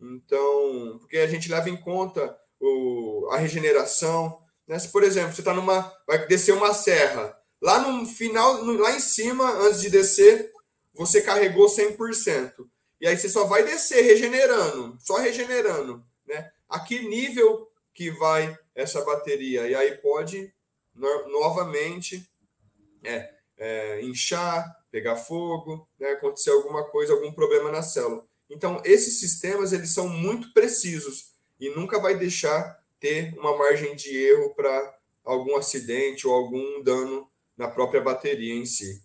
[0.00, 4.38] Então, porque a gente leva em conta o, a regeneração.
[4.66, 4.78] Né?
[4.78, 5.92] Se, por exemplo, você está numa.
[6.06, 7.38] vai descer uma serra.
[7.60, 10.50] Lá no final, lá em cima, antes de descer,
[10.92, 12.52] você carregou 100%.
[13.02, 16.52] E aí você só vai descer regenerando, só regenerando, né?
[16.68, 19.66] A que nível que vai essa bateria?
[19.66, 20.54] E aí pode
[20.94, 22.24] no, novamente
[23.02, 26.10] é, é, inchar, pegar fogo, né?
[26.12, 28.24] acontecer alguma coisa, algum problema na célula.
[28.48, 34.16] Então esses sistemas eles são muito precisos e nunca vai deixar ter uma margem de
[34.16, 39.02] erro para algum acidente ou algum dano na própria bateria em si.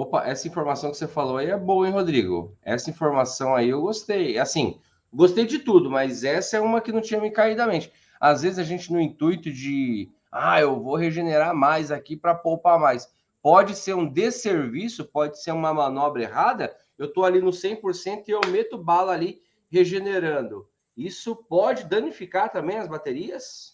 [0.00, 2.56] Opa, essa informação que você falou aí é boa, hein, Rodrigo?
[2.62, 4.38] Essa informação aí eu gostei.
[4.38, 4.80] Assim,
[5.12, 7.92] gostei de tudo, mas essa é uma que não tinha me caído da mente.
[8.18, 12.78] Às vezes a gente, no intuito de, ah, eu vou regenerar mais aqui para poupar
[12.80, 13.12] mais.
[13.42, 16.74] Pode ser um desserviço, pode ser uma manobra errada.
[16.96, 20.66] Eu estou ali no 100% e eu meto bala ali regenerando.
[20.96, 23.69] Isso pode danificar também as baterias?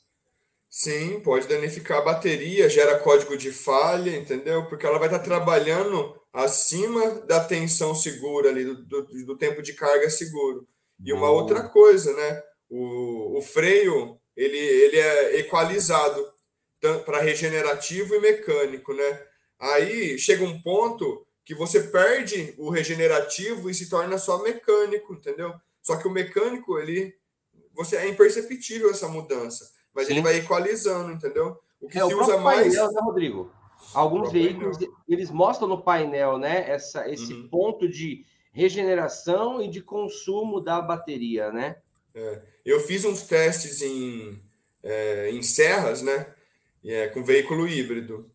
[0.69, 4.67] Sim, pode danificar a bateria, gera código de falha, entendeu?
[4.69, 9.73] Porque ela vai estar trabalhando acima da tensão segura ali, do, do, do tempo de
[9.73, 10.69] carga seguro.
[11.03, 12.43] E uma outra coisa, né?
[12.69, 16.23] O, o freio, ele, ele é equalizado
[17.05, 19.27] para regenerativo e mecânico, né?
[19.59, 25.55] Aí chega um ponto que você perde o regenerativo e se torna só mecânico, entendeu?
[25.81, 27.15] Só que o mecânico, ele
[27.73, 30.13] você é imperceptível essa mudança mas Sim.
[30.13, 31.59] ele vai equalizando, entendeu?
[31.81, 32.77] O que é, se o usa mais.
[32.77, 33.51] Painel, né, Rodrigo?
[33.95, 34.95] Alguns veículos painel.
[35.09, 36.69] eles mostram no painel, né?
[36.69, 37.49] Essa, esse uhum.
[37.49, 41.77] ponto de regeneração e de consumo da bateria, né?
[42.15, 42.43] É.
[42.65, 44.41] Eu fiz uns testes em,
[44.83, 46.27] é, em serras, né?
[46.85, 48.31] É, com veículo híbrido.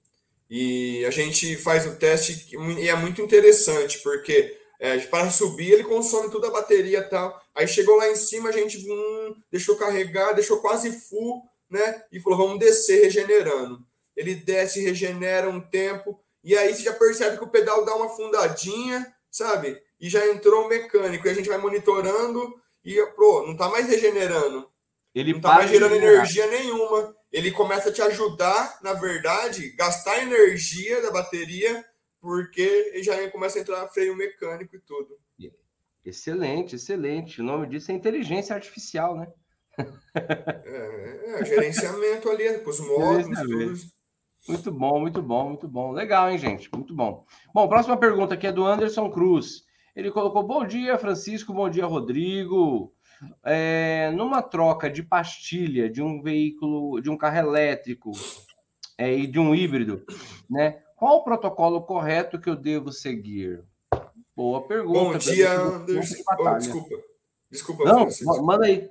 [0.49, 5.83] E a gente faz o teste e é muito interessante, porque é, para subir ele
[5.83, 7.39] consome toda a bateria e tal.
[7.53, 12.03] Aí chegou lá em cima, a gente hum, deixou carregar, deixou quase full, né?
[12.11, 13.83] E falou, vamos descer regenerando.
[14.15, 18.09] Ele desce, regenera um tempo, e aí você já percebe que o pedal dá uma
[18.09, 19.81] fundadinha, sabe?
[19.99, 23.87] E já entrou o mecânico, e a gente vai monitorando, e pô, não tá mais
[23.87, 24.69] regenerando.
[25.15, 27.15] Ele não tá mais gerando energia nenhuma.
[27.31, 31.85] Ele começa a te ajudar, na verdade, gastar energia da bateria,
[32.19, 35.17] porque já começa a entrar freio mecânico e tudo.
[36.03, 37.41] Excelente, excelente.
[37.41, 39.27] O nome disso é inteligência artificial, né?
[40.13, 43.85] É, é gerenciamento ali, com os módulos.
[44.47, 45.91] Muito bom, muito bom, muito bom.
[45.91, 46.69] Legal, hein, gente?
[46.73, 47.25] Muito bom.
[47.53, 49.63] Bom, próxima pergunta aqui é do Anderson Cruz.
[49.95, 52.93] Ele colocou: Bom dia, Francisco, bom dia, Rodrigo.
[53.43, 58.11] É, numa troca de pastilha de um veículo, de um carro elétrico
[58.97, 60.03] é, e de um híbrido,
[60.49, 60.81] né?
[60.95, 63.63] Qual o protocolo correto que eu devo seguir?
[64.35, 64.99] Boa pergunta.
[64.99, 66.23] Bom dia, Anderson.
[66.39, 66.95] Oh, desculpa.
[67.51, 68.43] Desculpa, Não, Francisco.
[68.43, 68.89] manda aí.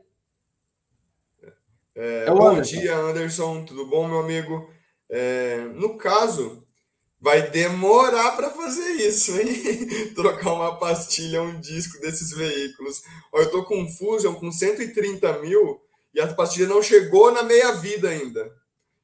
[1.94, 2.76] É, é bom Anderson.
[2.76, 3.64] dia, Anderson.
[3.64, 4.68] Tudo bom, meu amigo?
[5.10, 6.64] É, no caso,
[7.20, 9.86] vai demorar para fazer isso, hein?
[10.14, 13.02] Trocar uma pastilha, um disco desses veículos.
[13.32, 15.80] Ó, eu tô com um Fusion com 130 mil
[16.14, 18.50] e a pastilha não chegou na meia vida ainda.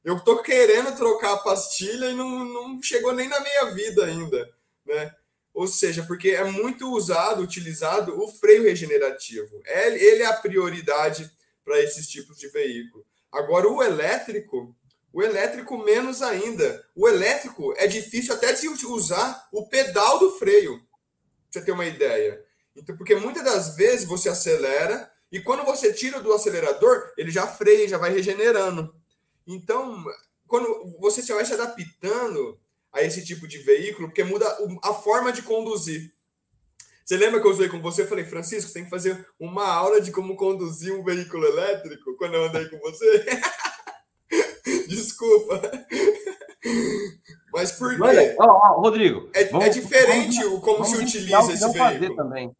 [0.03, 4.49] Eu tô querendo trocar a pastilha e não, não chegou nem na meia vida ainda,
[4.85, 5.13] né?
[5.53, 9.61] Ou seja, porque é muito usado, utilizado o freio regenerativo.
[9.65, 11.29] Ele, ele é a prioridade
[11.67, 13.05] para esses tipos de veículo.
[13.29, 14.73] Agora, o elétrico,
[15.11, 16.81] o elétrico menos ainda.
[16.95, 20.77] O elétrico é difícil até de usar o pedal do freio.
[20.79, 20.87] Pra
[21.51, 22.41] você ter uma ideia.
[22.73, 27.45] Então, porque muitas das vezes você acelera e quando você tira do acelerador, ele já
[27.45, 28.95] freia, já vai regenerando.
[29.45, 30.05] Então,
[30.47, 32.57] quando você vai se adaptando
[32.93, 34.47] a esse tipo de veículo, porque muda
[34.81, 36.13] a forma de conduzir.
[37.07, 38.01] Você lembra que eu usei com você?
[38.01, 42.17] Eu falei, Francisco, você tem que fazer uma aula de como conduzir um veículo elétrico
[42.17, 43.25] quando eu andei com você.
[44.89, 45.61] Desculpa.
[47.53, 48.35] Mas por quê?
[48.37, 49.29] Ó, ó, Rodrigo.
[49.33, 52.15] É, vamos, é diferente vamos, como vamos se utiliza esse veículo.
[52.17, 52.53] Também.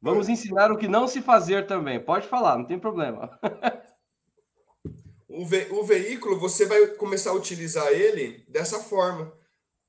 [0.00, 1.98] Vamos ensinar o que não se fazer também.
[1.98, 3.40] Pode falar, não tem problema.
[5.28, 9.32] o, ve o veículo, você vai começar a utilizar ele dessa forma,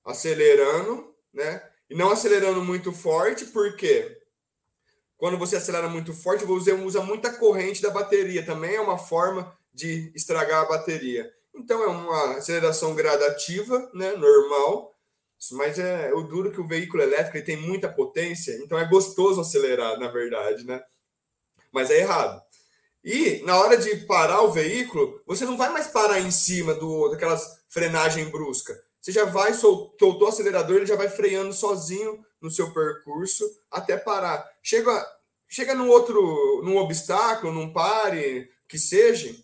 [0.04, 1.62] acelerando né?
[1.90, 4.18] E não acelerando muito forte, porque
[5.18, 8.46] quando você acelera muito forte, você usa muita corrente da bateria.
[8.46, 11.32] Também é uma forma de estragar a bateria.
[11.54, 14.14] Então é uma aceleração gradativa, né?
[14.14, 14.96] Normal.
[15.52, 19.42] Mas é o duro que o veículo elétrico ele tem muita potência, então é gostoso
[19.42, 20.82] acelerar, na verdade, né?
[21.72, 22.42] Mas é errado.
[23.04, 27.10] E na hora de parar o veículo, você não vai mais parar em cima do
[27.10, 32.52] daquelas frenagem brusca você já vai, soltou o acelerador, ele já vai freando sozinho no
[32.52, 34.48] seu percurso até parar.
[34.62, 35.06] Chega,
[35.50, 39.36] chega num outro, num obstáculo, num pare, que seja,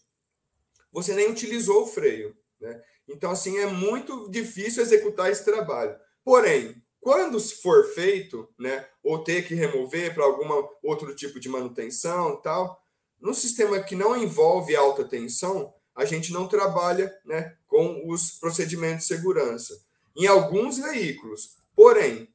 [0.92, 2.38] você nem utilizou o freio.
[2.62, 2.82] Né?
[3.08, 5.96] Então, assim, é muito difícil executar esse trabalho.
[6.24, 12.36] Porém, quando for feito, né, ou ter que remover para algum outro tipo de manutenção
[12.42, 12.84] tal,
[13.20, 19.08] no sistema que não envolve alta tensão, a gente não trabalha né, com os procedimentos
[19.08, 19.74] de segurança.
[20.16, 21.58] Em alguns veículos.
[21.76, 22.30] Porém,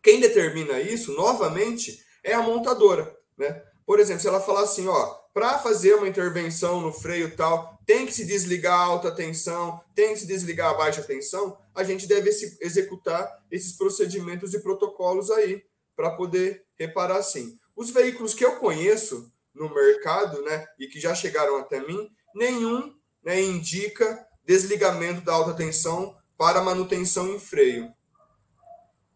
[0.00, 3.12] quem determina isso, novamente, é a montadora.
[3.36, 3.60] Né?
[3.84, 8.06] Por exemplo, se ela falar assim, ó, para fazer uma intervenção no freio tal, tem
[8.06, 12.06] que se desligar a alta tensão, tem que se desligar a baixa tensão, a gente
[12.06, 15.62] deve executar esses procedimentos e protocolos aí
[15.96, 17.58] para poder reparar assim.
[17.76, 22.94] Os veículos que eu conheço no mercado, né, e que já chegaram até mim, nenhum
[23.24, 27.90] né, indica desligamento da alta tensão para manutenção em freio.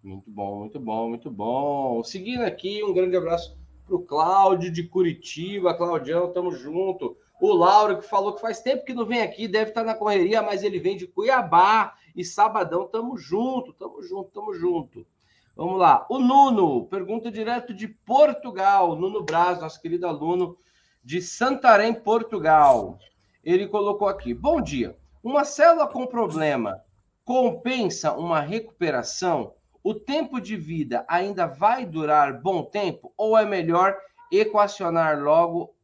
[0.03, 2.03] Muito bom, muito bom, muito bom.
[2.03, 3.57] Seguindo aqui, um grande abraço
[3.87, 5.75] para o Cláudio de Curitiba.
[5.75, 7.17] Claudião, tamo junto.
[7.41, 10.43] O Lauro, que falou que faz tempo que não vem aqui, deve estar na correria,
[10.43, 11.95] mas ele vem de Cuiabá.
[12.17, 15.07] E sabadão, tamo junto, tamo junto, tamo junto.
[15.55, 16.07] Vamos lá.
[16.09, 18.97] O Nuno, pergunta direto de Portugal.
[18.97, 20.57] Nuno Braz, nosso querido aluno
[21.05, 22.99] de Santarém, Portugal.
[23.45, 24.97] Ele colocou aqui: Bom dia.
[25.23, 26.83] Uma célula com problema
[27.25, 29.55] compensa uma recuperação?
[29.83, 33.13] O tempo de vida ainda vai durar bom tempo?
[33.17, 33.97] Ou é melhor
[34.31, 35.75] equacionar logo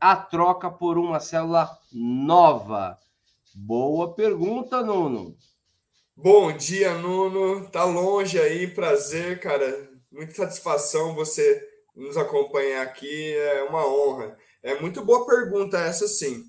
[0.00, 2.98] a troca por uma célula nova?
[3.54, 5.36] Boa pergunta, Nuno.
[6.16, 7.68] Bom dia, Nuno.
[7.68, 9.90] Tá longe aí, prazer, cara.
[10.10, 11.60] Muita satisfação você
[11.94, 14.36] nos acompanhar aqui, é uma honra.
[14.62, 16.44] É muito boa pergunta essa, sim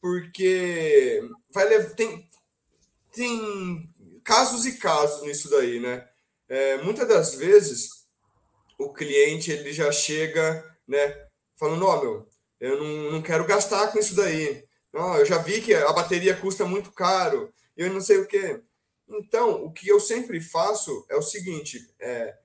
[0.00, 2.28] porque vai levar, tem,
[3.12, 6.06] tem casos e casos nisso daí, né?
[6.48, 8.06] É, muitas das vezes
[8.78, 12.28] o cliente ele já chega, né, falando, ó, meu,
[12.60, 14.64] eu não, não quero gastar com isso daí.
[14.92, 18.62] Oh, eu já vi que a bateria custa muito caro, eu não sei o quê.
[19.08, 22.36] Então, o que eu sempre faço é o seguinte, é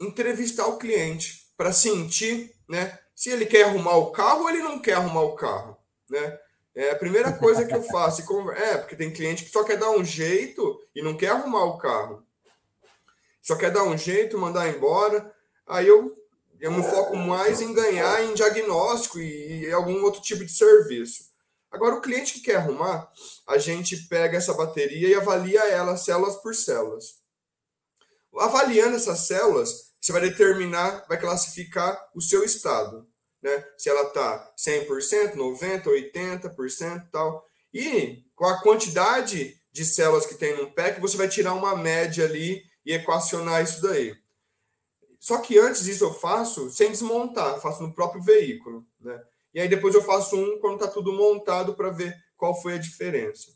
[0.00, 4.80] entrevistar o cliente para sentir, né, se ele quer arrumar o carro ou ele não
[4.80, 5.81] quer arrumar o carro
[6.12, 6.38] né?
[6.74, 8.22] É a primeira coisa que eu faço.
[8.52, 11.78] É, porque tem cliente que só quer dar um jeito e não quer arrumar o
[11.78, 12.24] carro.
[13.40, 15.34] Só quer dar um jeito, mandar embora.
[15.66, 16.14] Aí eu,
[16.60, 21.32] eu me foco mais em ganhar em diagnóstico e, e algum outro tipo de serviço.
[21.70, 23.10] Agora, o cliente que quer arrumar,
[23.46, 27.16] a gente pega essa bateria e avalia ela células por células.
[28.38, 33.06] Avaliando essas células, você vai determinar, vai classificar o seu estado
[33.42, 33.64] né?
[33.76, 37.44] Se ela está 100%, 90%, 80% tal.
[37.74, 42.24] E com a quantidade de células que tem num PEC, você vai tirar uma média
[42.24, 44.14] ali e equacionar isso daí.
[45.18, 49.20] Só que antes disso eu faço sem desmontar, faço no próprio veículo, né?
[49.54, 52.78] E aí depois eu faço um quando está tudo montado para ver qual foi a
[52.78, 53.52] diferença.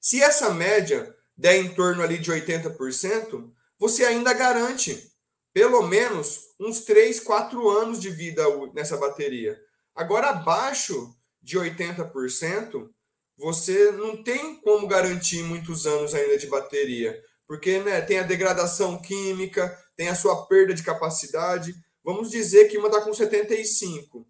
[0.00, 5.11] Se essa média der em torno ali de 80%, você ainda garante
[5.52, 8.42] pelo menos uns 3, 4 anos de vida
[8.74, 9.60] nessa bateria.
[9.94, 12.88] Agora, abaixo de 80%,
[13.36, 19.00] você não tem como garantir muitos anos ainda de bateria, porque né, tem a degradação
[19.00, 21.74] química, tem a sua perda de capacidade.
[22.04, 24.24] Vamos dizer que uma está com 75%.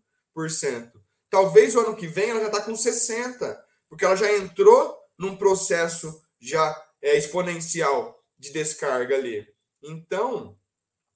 [1.31, 3.57] Talvez o ano que vem ela já está com 60%,
[3.89, 9.47] porque ela já entrou num processo já é, exponencial de descarga ali.
[9.83, 10.57] Então,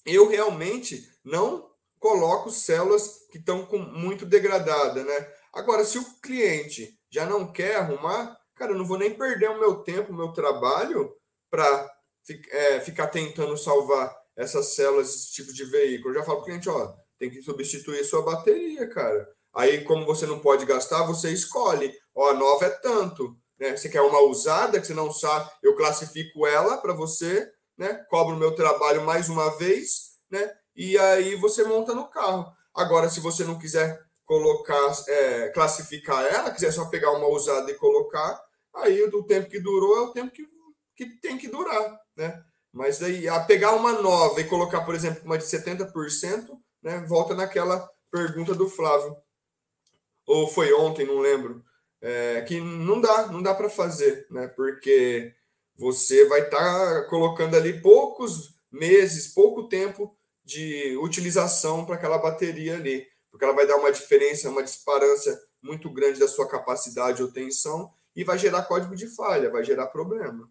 [0.07, 5.33] eu realmente não coloco células que estão com muito degradada, né?
[5.53, 9.59] Agora, se o cliente já não quer arrumar, cara, eu não vou nem perder o
[9.59, 11.13] meu tempo, o meu trabalho
[11.51, 11.91] para
[12.51, 16.11] é, ficar tentando salvar essas células, esse tipo de veículo.
[16.11, 19.27] Eu já falo para o cliente, ó, tem que substituir sua bateria, cara.
[19.55, 21.93] Aí, como você não pode gastar, você escolhe.
[22.15, 23.35] Ó, a nova é tanto.
[23.59, 23.75] Né?
[23.75, 27.95] Você quer uma usada que você não sabe, eu classifico ela para você né?
[28.09, 30.53] Cobro meu trabalho mais uma vez, né?
[30.75, 32.47] E aí você monta no carro.
[32.75, 37.75] Agora, se você não quiser colocar, é, classificar ela, quiser só pegar uma usada e
[37.75, 38.41] colocar,
[38.75, 40.47] aí o tempo que durou é o tempo que,
[40.97, 42.43] que tem que durar, né?
[42.73, 46.49] Mas aí, a pegar uma nova e colocar, por exemplo, uma de 70%,
[46.83, 47.05] né?
[47.09, 49.17] Volta naquela pergunta do Flávio.
[50.27, 51.65] Ou foi ontem, não lembro.
[52.03, 54.49] É, que não dá, não dá para fazer, né?
[54.49, 55.35] Porque
[55.77, 62.75] você vai estar tá colocando ali poucos meses, pouco tempo de utilização para aquela bateria
[62.75, 67.31] ali, porque ela vai dar uma diferença, uma disparância muito grande da sua capacidade ou
[67.31, 70.49] tensão e vai gerar código de falha, vai gerar problema.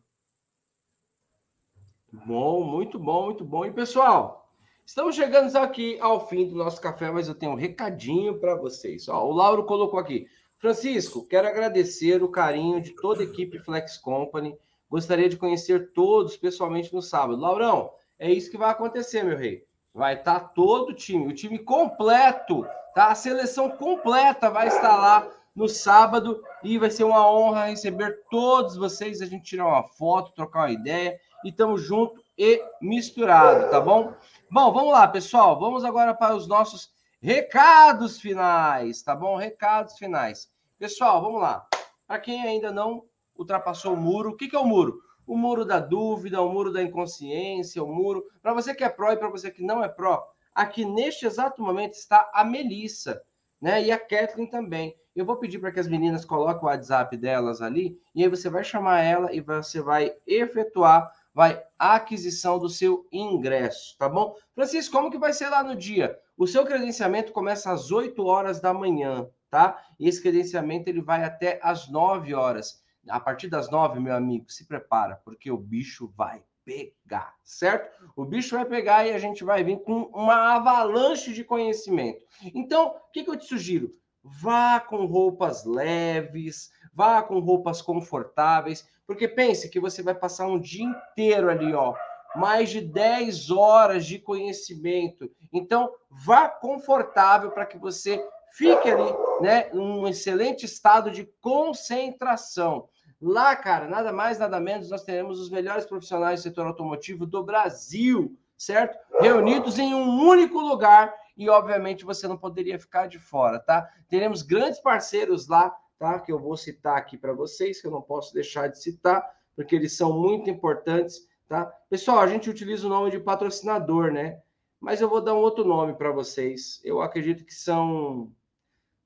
[2.12, 3.66] Bom, muito bom, muito bom.
[3.66, 4.50] E pessoal,
[4.86, 9.08] estamos chegando aqui ao fim do nosso café, mas eu tenho um recadinho para vocês.
[9.08, 10.28] Ó, o Lauro colocou aqui.
[10.58, 14.58] Francisco, quero agradecer o carinho de toda a equipe Flex Company
[14.90, 17.40] Gostaria de conhecer todos pessoalmente no sábado.
[17.40, 19.66] Laurão, é isso que vai acontecer, meu rei.
[19.94, 23.08] Vai estar tá todo o time, o time completo, tá?
[23.08, 28.76] A seleção completa vai estar lá no sábado e vai ser uma honra receber todos
[28.76, 33.80] vocês, a gente tirar uma foto, trocar uma ideia e estamos junto e misturado, tá
[33.80, 34.14] bom?
[34.52, 35.58] Bom, vamos lá, pessoal.
[35.58, 39.38] Vamos agora para os nossos recados finais, tá bom?
[39.38, 40.52] Recados finais.
[40.78, 41.66] Pessoal, vamos lá.
[42.06, 43.06] Para quem ainda não
[43.38, 44.32] ultrapassou o muro.
[44.32, 45.02] O que, que é o muro?
[45.26, 48.24] O muro da dúvida, o muro da inconsciência, o muro.
[48.42, 50.24] Para você que é pró e para você que não é pró,
[50.54, 53.22] aqui neste exato momento está a Melissa,
[53.62, 53.84] né?
[53.84, 54.96] E a Kathleen também.
[55.16, 58.50] Eu vou pedir para que as meninas coloquem o WhatsApp delas ali, e aí você
[58.50, 64.34] vai chamar ela e você vai efetuar vai a aquisição do seu ingresso, tá bom?
[64.54, 66.18] Francisco, como que vai ser lá no dia?
[66.38, 69.78] O seu credenciamento começa às 8 horas da manhã, tá?
[70.00, 74.52] E esse credenciamento ele vai até às 9 horas a partir das nove, meu amigo,
[74.52, 78.12] se prepara, porque o bicho vai pegar, certo?
[78.16, 82.22] O bicho vai pegar e a gente vai vir com uma avalanche de conhecimento.
[82.54, 83.92] Então, o que, que eu te sugiro?
[84.24, 90.60] Vá com roupas leves, vá com roupas confortáveis, porque pense que você vai passar um
[90.60, 91.94] dia inteiro ali, ó,
[92.36, 95.30] mais de 10 horas de conhecimento.
[95.54, 102.90] Então, vá confortável para que você fique ali, né, num excelente estado de concentração.
[103.22, 107.44] Lá, cara, nada mais, nada menos, nós teremos os melhores profissionais do setor automotivo do
[107.44, 108.98] Brasil, certo?
[109.20, 113.90] Reunidos em um único lugar e, obviamente, você não poderia ficar de fora, tá?
[114.10, 116.20] Teremos grandes parceiros lá, tá?
[116.20, 119.76] Que eu vou citar aqui para vocês, que eu não posso deixar de citar, porque
[119.76, 121.66] eles são muito importantes, tá?
[121.90, 124.42] Pessoal, a gente utiliza o nome de patrocinador, né?
[124.80, 126.82] Mas eu vou dar um outro nome para vocês.
[126.84, 128.32] Eu acredito que são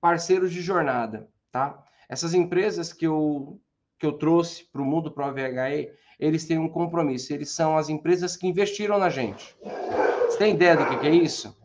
[0.01, 1.83] parceiros de jornada, tá?
[2.09, 3.59] Essas empresas que eu
[3.99, 7.33] que eu trouxe para o mundo Pro VHE, eles têm um compromisso.
[7.33, 9.55] Eles são as empresas que investiram na gente.
[10.25, 11.55] Você tem ideia do que, que é isso?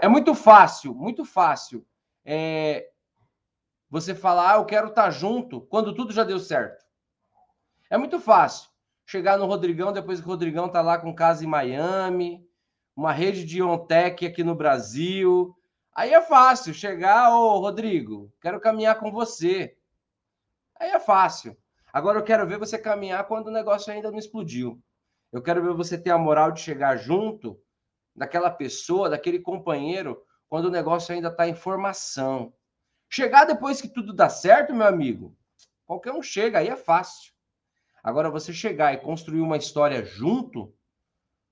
[0.00, 1.86] É muito fácil, muito fácil.
[2.24, 2.88] É...
[3.88, 6.84] Você falar, ah, eu quero estar tá junto, quando tudo já deu certo.
[7.88, 8.68] É muito fácil.
[9.06, 12.46] Chegar no Rodrigão, depois que o Rodrigão está lá com casa em Miami,
[12.94, 15.56] uma rede de OnTech aqui no Brasil.
[15.94, 19.74] Aí é fácil chegar, ô Rodrigo, quero caminhar com você.
[20.78, 21.56] Aí é fácil.
[21.92, 24.80] Agora eu quero ver você caminhar quando o negócio ainda não explodiu.
[25.32, 27.60] Eu quero ver você ter a moral de chegar junto
[28.14, 32.52] daquela pessoa, daquele companheiro, quando o negócio ainda está em formação.
[33.08, 35.36] Chegar depois que tudo dá certo, meu amigo,
[35.86, 37.32] qualquer um chega, aí é fácil.
[38.02, 40.74] Agora, você chegar e construir uma história junto,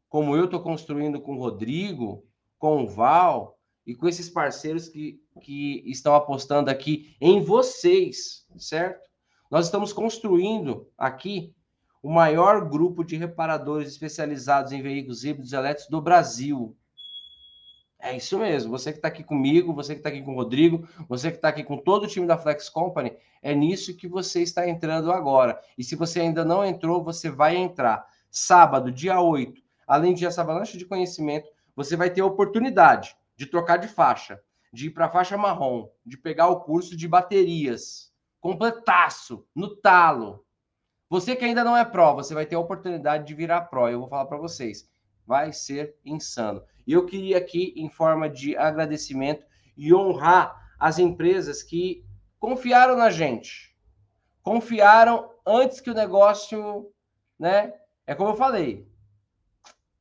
[0.08, 2.26] como eu estou construindo com o Rodrigo,
[2.58, 9.05] com o Val e com esses parceiros que, que estão apostando aqui em vocês, certo?
[9.50, 11.54] Nós estamos construindo aqui
[12.02, 16.76] o maior grupo de reparadores especializados em veículos híbridos elétricos do Brasil.
[17.98, 18.72] É isso mesmo.
[18.72, 21.48] Você que está aqui comigo, você que está aqui com o Rodrigo, você que está
[21.48, 25.60] aqui com todo o time da Flex Company, é nisso que você está entrando agora.
[25.78, 28.04] E se você ainda não entrou, você vai entrar.
[28.30, 33.46] Sábado, dia 8, além de essa avalanche de conhecimento, você vai ter a oportunidade de
[33.46, 34.40] trocar de faixa,
[34.72, 38.12] de ir para a faixa marrom, de pegar o curso de baterias,
[38.46, 40.46] completaço, no talo.
[41.08, 43.88] Você que ainda não é pró, você vai ter a oportunidade de virar pró.
[43.88, 44.88] Eu vou falar para vocês
[45.26, 46.62] vai ser insano.
[46.86, 49.44] E eu queria aqui, em forma de agradecimento
[49.76, 52.06] e honrar as empresas que
[52.38, 53.76] confiaram na gente.
[54.44, 56.92] Confiaram antes que o negócio,
[57.36, 57.74] né?
[58.06, 58.88] É como eu falei.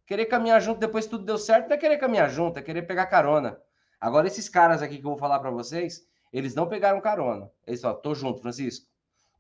[0.06, 3.08] Querer caminhar junto depois tudo deu certo, não é querer caminhar junto, é querer pegar
[3.08, 3.60] carona.
[4.00, 6.08] Agora, esses caras aqui que eu vou falar para vocês,
[6.38, 7.50] eles não pegaram carona.
[7.66, 8.86] Eles falaram, tô junto, Francisco.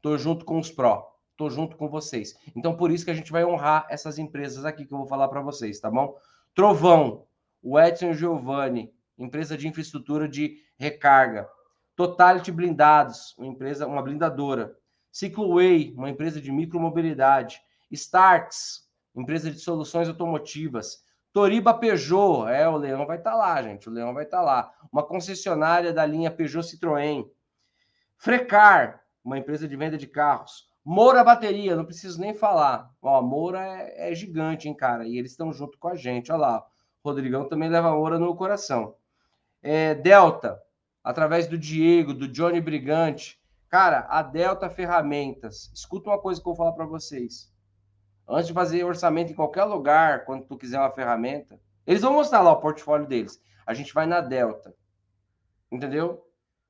[0.01, 1.13] Tô junto com os pró.
[1.31, 2.39] Estou junto com vocês.
[2.55, 5.27] Então, por isso que a gente vai honrar essas empresas aqui que eu vou falar
[5.27, 6.17] para vocês, tá bom?
[6.53, 7.25] Trovão,
[7.61, 11.49] o Edson Giovanni, empresa de infraestrutura de recarga.
[11.97, 14.77] Totality Blindados, uma empresa, uma blindadora.
[15.11, 17.59] Cicloway, uma empresa de micromobilidade.
[17.91, 21.03] Starks, empresa de soluções automotivas.
[21.35, 24.43] Toriba Peugeot, é, o Leão vai estar tá lá, gente, o Leão vai estar tá
[24.43, 24.71] lá.
[24.89, 27.29] Uma concessionária da linha Peugeot Citroën.
[28.17, 30.69] Frecar, uma empresa de venda de carros.
[30.81, 32.89] Moura Bateria, não preciso nem falar.
[33.01, 35.05] Ó, Moura é, é gigante, hein, cara?
[35.05, 36.31] E eles estão junto com a gente.
[36.31, 36.65] Olha lá.
[37.03, 38.95] O Rodrigão também leva Moura no coração.
[39.61, 40.57] É, Delta,
[41.03, 43.37] através do Diego, do Johnny Brigante.
[43.67, 45.69] Cara, a Delta Ferramentas.
[45.75, 47.53] Escuta uma coisa que eu vou falar para vocês.
[48.27, 52.41] Antes de fazer orçamento em qualquer lugar, quando tu quiser uma ferramenta, eles vão mostrar
[52.41, 53.39] lá o portfólio deles.
[53.65, 54.75] A gente vai na Delta.
[55.71, 56.25] Entendeu?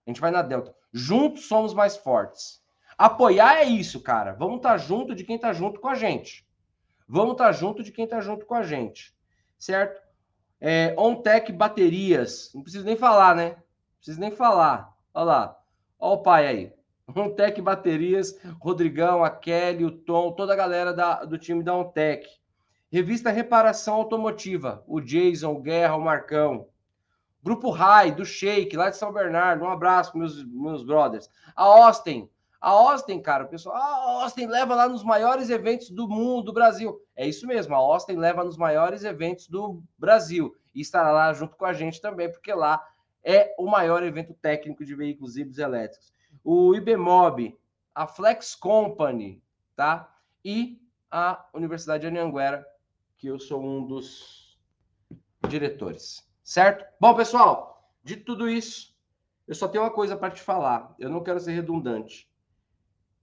[0.05, 0.75] A gente vai na Delta.
[0.93, 2.61] Juntos somos mais fortes.
[2.97, 4.33] Apoiar é isso, cara.
[4.33, 6.47] Vamos estar tá junto de quem está junto com a gente.
[7.07, 9.15] Vamos estar tá junto de quem está junto com a gente.
[9.57, 10.01] Certo?
[10.59, 12.51] É, OnTech Baterias.
[12.53, 13.49] Não preciso nem falar, né?
[13.49, 14.93] Não preciso nem falar.
[15.13, 15.59] Olha lá.
[15.99, 16.73] Olha o pai aí.
[17.13, 22.27] OnTech Baterias, Rodrigão, a Kelly, o Tom, toda a galera da, do time da OnTech.
[22.91, 24.83] Revista Reparação Automotiva.
[24.87, 26.67] O Jason, o Guerra, o Marcão.
[27.43, 29.63] Grupo Rai, do Shake, lá de São Bernardo.
[29.63, 31.29] Um abraço, meus, meus brothers.
[31.55, 32.27] A Austin,
[32.59, 36.45] a Austin, cara, o pessoal, ah, a Austin leva lá nos maiores eventos do mundo,
[36.45, 36.99] do Brasil.
[37.15, 41.55] É isso mesmo, a Austin leva nos maiores eventos do Brasil e estará lá junto
[41.55, 42.83] com a gente também, porque lá
[43.23, 46.11] é o maior evento técnico de veículos híbridos elétricos.
[46.45, 47.59] O IBMOB,
[47.93, 49.43] a Flex Company,
[49.75, 50.15] tá?
[50.43, 50.79] E
[51.09, 52.63] a Universidade de Anhanguera,
[53.17, 54.59] que eu sou um dos
[55.49, 56.85] diretores, certo?
[56.99, 58.95] Bom, pessoal, de tudo isso,
[59.47, 60.93] eu só tenho uma coisa para te falar.
[60.99, 62.29] Eu não quero ser redundante.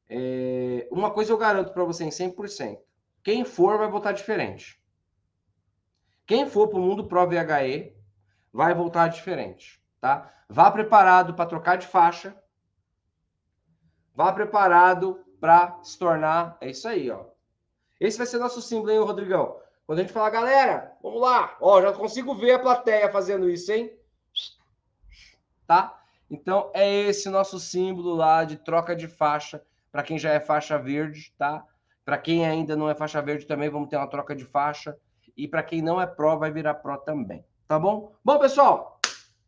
[0.08, 2.78] É, uma coisa eu garanto para você em 100%.
[3.22, 4.82] Quem for vai votar diferente.
[6.26, 7.96] Quem for para o mundo Pro VHE
[8.52, 10.32] vai voltar diferente, tá?
[10.48, 12.36] Vá preparado para trocar de faixa.
[14.14, 16.56] Vá preparado para se tornar.
[16.60, 17.24] É isso aí, ó.
[18.00, 19.56] Esse vai ser nosso símbolo, hein, Rodrigão?
[19.86, 21.56] Quando a gente falar, galera, vamos lá.
[21.60, 23.92] Ó, já consigo ver a plateia fazendo isso, hein?
[25.66, 26.00] Tá?
[26.30, 30.78] Então, é esse nosso símbolo lá de troca de faixa para quem já é faixa
[30.78, 31.62] verde, tá?
[32.04, 34.96] Para quem ainda não é faixa verde também, vamos ter uma troca de faixa.
[35.36, 38.14] E para quem não é pró, vai virar pró também, tá bom?
[38.24, 38.98] Bom, pessoal,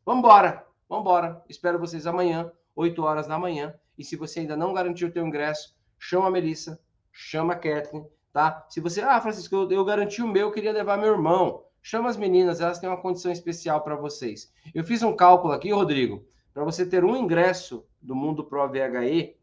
[0.04, 0.64] vamos embora.
[0.88, 1.42] Vamos embora.
[1.48, 3.74] Espero vocês amanhã, 8 horas da manhã.
[3.96, 6.80] E se você ainda não garantiu o teu ingresso, chama a Melissa,
[7.12, 8.66] chama a Kathleen, tá?
[8.68, 11.64] Se você, ah, Francisco, eu, eu garanti o meu, eu queria levar meu irmão.
[11.82, 14.52] Chama as meninas, elas têm uma condição especial para vocês.
[14.74, 19.36] Eu fiz um cálculo aqui, Rodrigo, para você ter um ingresso do Mundo Pro VHE,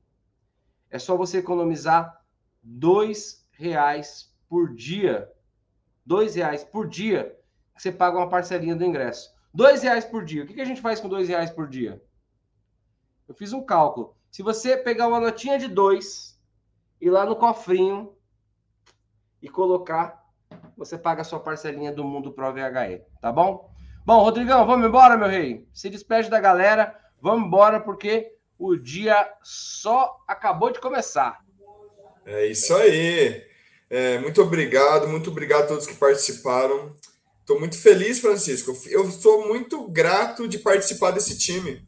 [0.90, 2.22] é só você economizar
[2.62, 5.32] dois reais por dia.
[6.06, 7.38] Dois reais por dia
[7.76, 9.34] que você paga uma parcelinha do ingresso.
[9.54, 10.44] Dois reais por dia.
[10.44, 12.02] O que a gente faz com dois reais por dia?
[13.28, 14.16] Eu fiz um cálculo.
[14.32, 16.40] Se você pegar uma notinha de dois,
[17.02, 18.16] ir lá no cofrinho
[19.42, 20.24] e colocar,
[20.78, 23.70] você paga a sua parcelinha do Mundo Pro VHE, tá bom?
[24.06, 25.68] Bom, Rodrigão, vamos embora, meu rei.
[25.74, 26.98] Se despede da galera.
[27.22, 31.40] Vamos embora, porque o dia só acabou de começar.
[32.26, 33.46] É isso aí.
[33.90, 36.96] É, muito obrigado, muito obrigado a todos que participaram.
[37.42, 38.72] Estou muito feliz, Francisco.
[38.88, 41.86] Eu sou muito grato de participar desse time.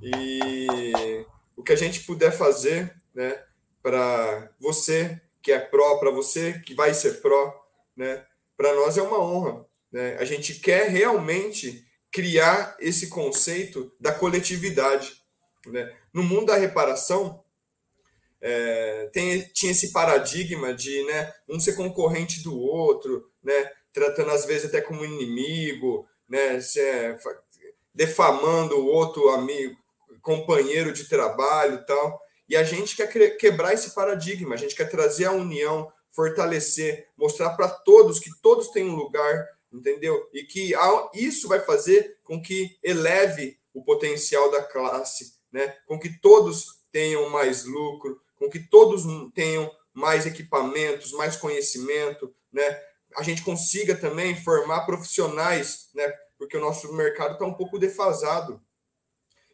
[0.00, 1.26] E
[1.56, 3.42] o que a gente puder fazer, né,
[3.82, 7.54] para você que é pró, para você que vai ser pró,
[7.96, 8.24] né,
[8.56, 9.66] para nós é uma honra.
[9.90, 10.16] Né?
[10.18, 15.22] A gente quer realmente criar esse conceito da coletividade.
[15.66, 15.94] Né?
[16.12, 17.42] No mundo da reparação,
[18.40, 24.44] é, tem, tinha esse paradigma de né, um ser concorrente do outro, né, tratando às
[24.44, 27.18] vezes até como inimigo, né, é,
[27.94, 29.76] defamando o outro amigo,
[30.26, 32.20] companheiro de trabalho tal.
[32.48, 37.50] E a gente quer quebrar esse paradigma, a gente quer trazer a união, fortalecer, mostrar
[37.50, 40.28] para todos que todos têm um lugar, entendeu?
[40.32, 40.74] E que
[41.14, 45.76] isso vai fazer com que eleve o potencial da classe, né?
[45.86, 52.80] Com que todos tenham mais lucro, com que todos tenham mais equipamentos, mais conhecimento, né?
[53.16, 56.12] A gente consiga também formar profissionais, né?
[56.36, 58.60] Porque o nosso mercado está um pouco defasado.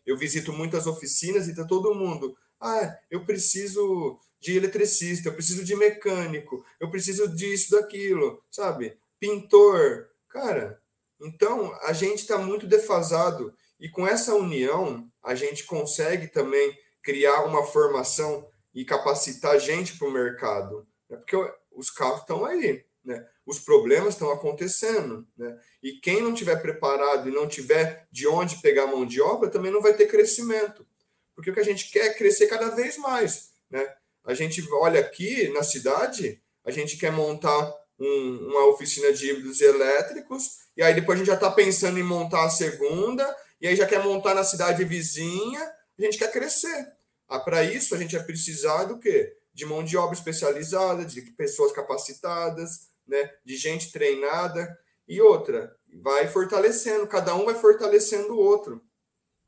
[0.07, 2.37] Eu visito muitas oficinas e está todo mundo.
[2.61, 8.97] Ah, eu preciso de eletricista, eu preciso de mecânico, eu preciso disso, daquilo, sabe?
[9.19, 10.09] Pintor.
[10.29, 10.81] Cara,
[11.21, 13.55] então a gente está muito defasado.
[13.79, 20.09] E com essa união, a gente consegue também criar uma formação e capacitar gente para
[20.09, 20.87] o mercado.
[21.09, 21.17] Né?
[21.17, 21.37] Porque
[21.73, 23.27] os carros estão aí, né?
[23.47, 25.27] Os problemas estão acontecendo.
[25.37, 25.59] Né?
[25.83, 29.73] E quem não tiver preparado e não tiver de onde pegar mão de obra também
[29.73, 30.87] não vai ter crescimento.
[31.35, 33.51] Porque o que a gente quer é crescer cada vez mais.
[33.71, 33.87] Né?
[34.25, 39.61] A gente olha aqui na cidade, a gente quer montar um, uma oficina de híbridos
[39.61, 43.77] elétricos, e aí depois a gente já está pensando em montar a segunda, e aí
[43.77, 45.61] já quer montar na cidade vizinha,
[45.99, 46.87] a gente quer crescer.
[47.29, 49.35] Ah, Para isso, a gente vai precisar do quê?
[49.55, 53.31] De mão de obra especializada, de pessoas capacitadas, né?
[53.45, 54.79] de gente treinada.
[55.07, 58.83] E outra, vai fortalecendo, cada um vai fortalecendo o outro.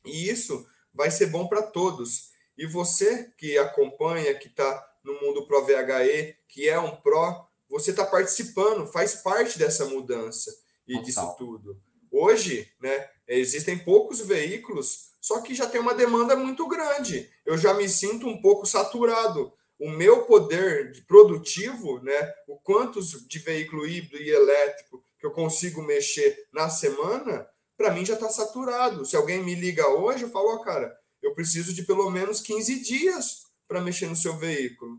[0.04, 2.30] E isso vai ser bom para todos.
[2.56, 7.90] E você que acompanha, que está no mundo Pro VHE, que é um Pro, você
[7.90, 10.50] está participando, faz parte dessa mudança
[10.86, 11.04] e Total.
[11.04, 11.80] disso tudo.
[12.10, 17.30] Hoje, né, existem poucos veículos só que já tem uma demanda muito grande.
[17.46, 19.50] Eu já me sinto um pouco saturado.
[19.78, 25.82] O meu poder produtivo, né, o quantos de veículo híbrido e elétrico que eu consigo
[25.82, 27.46] mexer na semana,
[27.76, 29.04] para mim já está saturado.
[29.04, 32.80] Se alguém me liga hoje, eu falo, oh, cara, eu preciso de pelo menos 15
[32.80, 34.98] dias para mexer no seu veículo.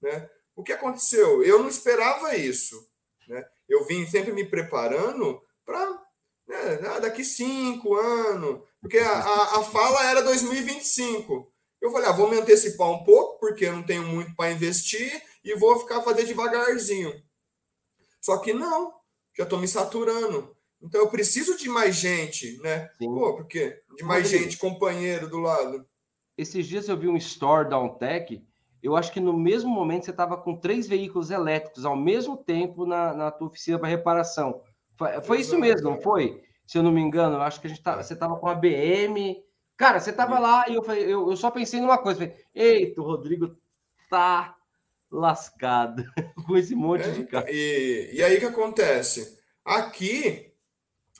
[0.00, 0.28] Né?
[0.56, 1.42] O que aconteceu?
[1.42, 2.88] Eu não esperava isso.
[3.28, 3.44] Né?
[3.68, 6.04] Eu vim sempre me preparando para
[6.46, 11.52] né, daqui cinco anos, porque a, a, a, fala era 2025.
[11.84, 15.22] Eu falei, ah, vou me antecipar um pouco, porque eu não tenho muito para investir
[15.44, 17.12] e vou ficar fazer devagarzinho.
[18.22, 18.94] Só que não,
[19.36, 20.56] já estou me saturando.
[20.82, 22.88] Então eu preciso de mais gente, né?
[22.96, 23.14] Sim.
[23.14, 25.86] Pô, porque de mais Rodrigo, gente, companheiro do lado.
[26.38, 28.42] Esses dias eu vi um store da Ontec,
[28.82, 32.86] eu acho que no mesmo momento você estava com três veículos elétricos ao mesmo tempo
[32.86, 34.62] na, na tua oficina para reparação.
[34.96, 36.42] Foi, foi isso mesmo, não foi?
[36.66, 38.54] Se eu não me engano, eu acho que a gente tá, você tava com a
[38.54, 39.44] BM.
[39.76, 42.20] Cara, você tava lá e eu, falei, eu, eu só pensei numa coisa.
[42.20, 43.56] Falei, Eita, o Rodrigo
[44.08, 44.56] tá
[45.10, 46.04] lascado
[46.46, 47.46] com esse monte é, de carro.
[47.48, 49.38] E, e aí que acontece?
[49.64, 50.52] Aqui,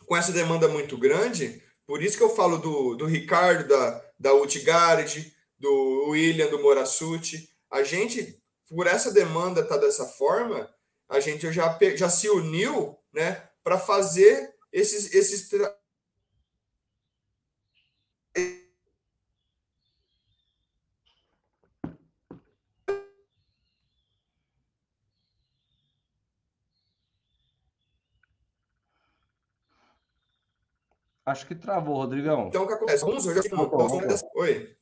[0.07, 4.35] com essa demanda muito grande, por isso que eu falo do, do Ricardo, da, da
[4.35, 7.49] Utgard, do William, do Morassuti.
[7.71, 10.69] A gente, por essa demanda tá dessa forma,
[11.09, 15.49] a gente já, já se uniu né, para fazer esses, esses
[31.27, 32.49] Acho que travou, Rodrigão.
[32.49, 33.05] Então, o que acontece?
[33.05, 34.31] Vamos, eu já voltou, voltou.
[34.37, 34.77] Oi.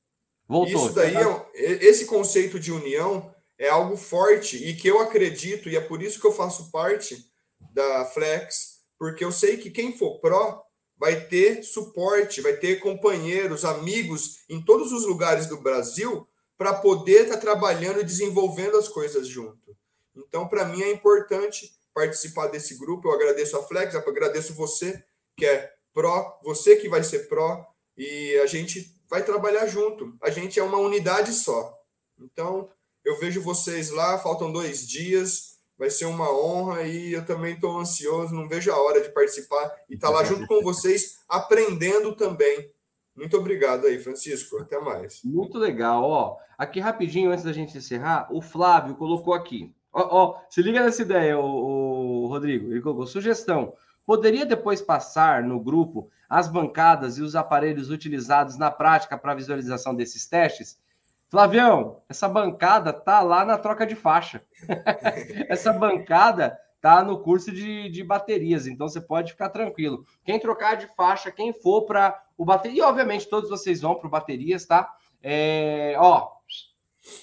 [0.48, 0.86] Voltou.
[0.86, 1.14] Isso daí,
[1.54, 6.02] é, esse conceito de união é algo forte e que eu acredito, e é por
[6.02, 7.30] isso que eu faço parte
[7.72, 10.62] da Flex, porque eu sei que quem for pró
[10.98, 16.26] vai ter suporte, vai ter companheiros, amigos em todos os lugares do Brasil
[16.58, 19.76] para poder estar tá trabalhando e desenvolvendo as coisas junto.
[20.14, 23.08] Então, para mim é importante participar desse grupo.
[23.08, 25.02] Eu agradeço a Flex, eu agradeço você
[25.36, 27.66] que é pró, você que vai ser pró
[27.96, 30.16] e a gente vai trabalhar junto.
[30.22, 31.72] A gente é uma unidade só.
[32.18, 32.68] Então,
[33.04, 37.76] eu vejo vocês lá, faltam dois dias vai ser uma honra e eu também estou
[37.76, 42.14] ansioso, não vejo a hora de participar e estar tá lá junto com vocês, aprendendo
[42.14, 42.70] também.
[43.16, 44.58] Muito obrigado aí, Francisco.
[44.58, 45.20] Até mais.
[45.24, 46.04] Muito legal.
[46.04, 49.74] Ó, aqui rapidinho, antes da gente encerrar, o Flávio colocou aqui.
[49.92, 52.70] Ó, ó se liga nessa ideia, o, o Rodrigo.
[52.70, 53.74] Ele colocou sugestão.
[54.04, 59.94] Poderia depois passar no grupo as bancadas e os aparelhos utilizados na prática para visualização
[59.94, 60.80] desses testes?
[61.28, 64.44] Flavião, essa bancada tá lá na troca de faixa.
[65.48, 70.04] essa bancada tá no curso de, de baterias, então você pode ficar tranquilo.
[70.24, 74.10] Quem trocar de faixa, quem for para o bateria, e obviamente todos vocês vão para
[74.10, 74.92] baterias, tá?
[75.22, 76.32] É, ó,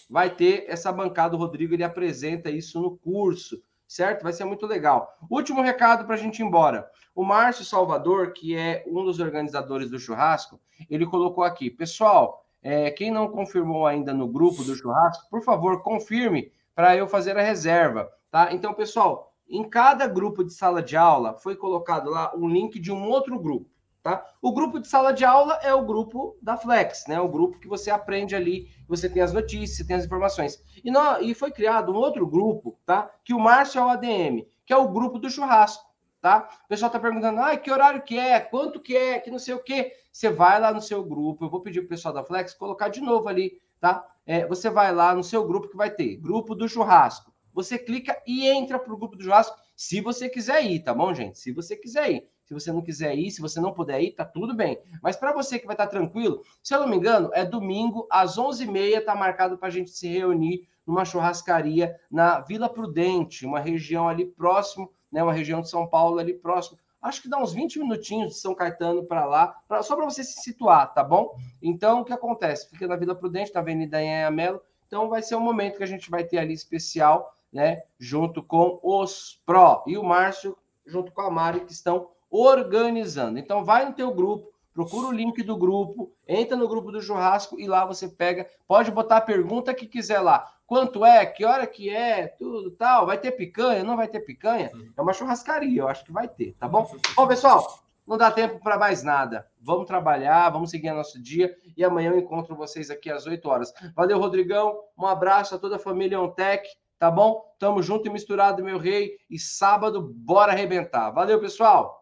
[0.09, 4.21] vai ter essa bancada, o Rodrigo ele apresenta isso no curso, certo?
[4.21, 5.17] Vai ser muito legal.
[5.29, 6.89] Último recado para a gente ir embora.
[7.15, 12.91] O Márcio Salvador, que é um dos organizadores do churrasco, ele colocou aqui, pessoal, é,
[12.91, 17.41] quem não confirmou ainda no grupo do churrasco, por favor, confirme para eu fazer a
[17.41, 18.53] reserva, tá?
[18.53, 22.91] Então, pessoal, em cada grupo de sala de aula foi colocado lá um link de
[22.91, 23.69] um outro grupo,
[24.09, 24.25] tá?
[24.41, 27.19] O grupo de sala de aula é o grupo da Flex, né?
[27.19, 30.63] O grupo que você aprende ali, você tem as notícias, tem as informações.
[30.83, 33.09] E, no, e foi criado um outro grupo, tá?
[33.23, 35.85] Que o Márcio é o ADM, que é o grupo do churrasco,
[36.19, 36.49] tá?
[36.65, 39.53] O pessoal tá perguntando, ah, que horário que é, quanto que é, que não sei
[39.53, 39.93] o quê.
[40.11, 43.01] Você vai lá no seu grupo, eu vou pedir pro pessoal da Flex colocar de
[43.01, 44.05] novo ali, tá?
[44.25, 48.21] É, você vai lá no seu grupo que vai ter grupo do churrasco você clica
[48.25, 51.39] e entra para o grupo do churrasco, se você quiser ir, tá bom, gente?
[51.39, 52.29] Se você quiser ir.
[52.49, 54.81] Se você não quiser ir, se você não puder ir, tá tudo bem.
[55.03, 58.07] Mas para você que vai estar tá tranquilo, se eu não me engano, é domingo
[58.09, 63.59] às 11h30, tá marcado para a gente se reunir numa churrascaria na Vila Prudente, uma
[63.59, 66.79] região ali próximo, né, uma região de São Paulo ali próximo.
[66.99, 70.23] Acho que dá uns 20 minutinhos de São Caetano para lá, pra, só para você
[70.23, 71.35] se situar, tá bom?
[71.61, 72.67] Então, o que acontece?
[72.67, 74.59] Fica na Vila Prudente, na Avenida Anhanha Melo.
[74.87, 78.79] Então, vai ser um momento que a gente vai ter ali especial né, junto com
[78.81, 80.57] os pró e o Márcio
[80.89, 83.39] junto com a Mari que estão organizando.
[83.39, 87.59] Então vai no teu grupo, procura o link do grupo, entra no grupo do churrasco
[87.59, 90.51] e lá você pega, pode botar a pergunta que quiser lá.
[90.65, 91.25] Quanto é?
[91.25, 92.27] Que hora que é?
[92.27, 93.07] Tudo tal.
[93.07, 93.83] Vai ter picanha?
[93.83, 94.71] Não vai ter picanha?
[94.95, 96.89] É uma churrascaria, eu acho que vai ter, tá bom?
[97.15, 99.47] Bom, pessoal, não dá tempo para mais nada.
[99.59, 103.73] Vamos trabalhar, vamos seguir nosso dia e amanhã eu encontro vocês aqui às 8 horas.
[103.95, 104.79] Valeu, Rodrigão.
[104.97, 106.67] Um abraço a toda a família OnTech
[106.99, 107.41] tá bom?
[107.57, 109.17] Tamo junto e misturado, meu rei.
[109.29, 111.09] E sábado, bora arrebentar.
[111.11, 111.98] Valeu, pessoal!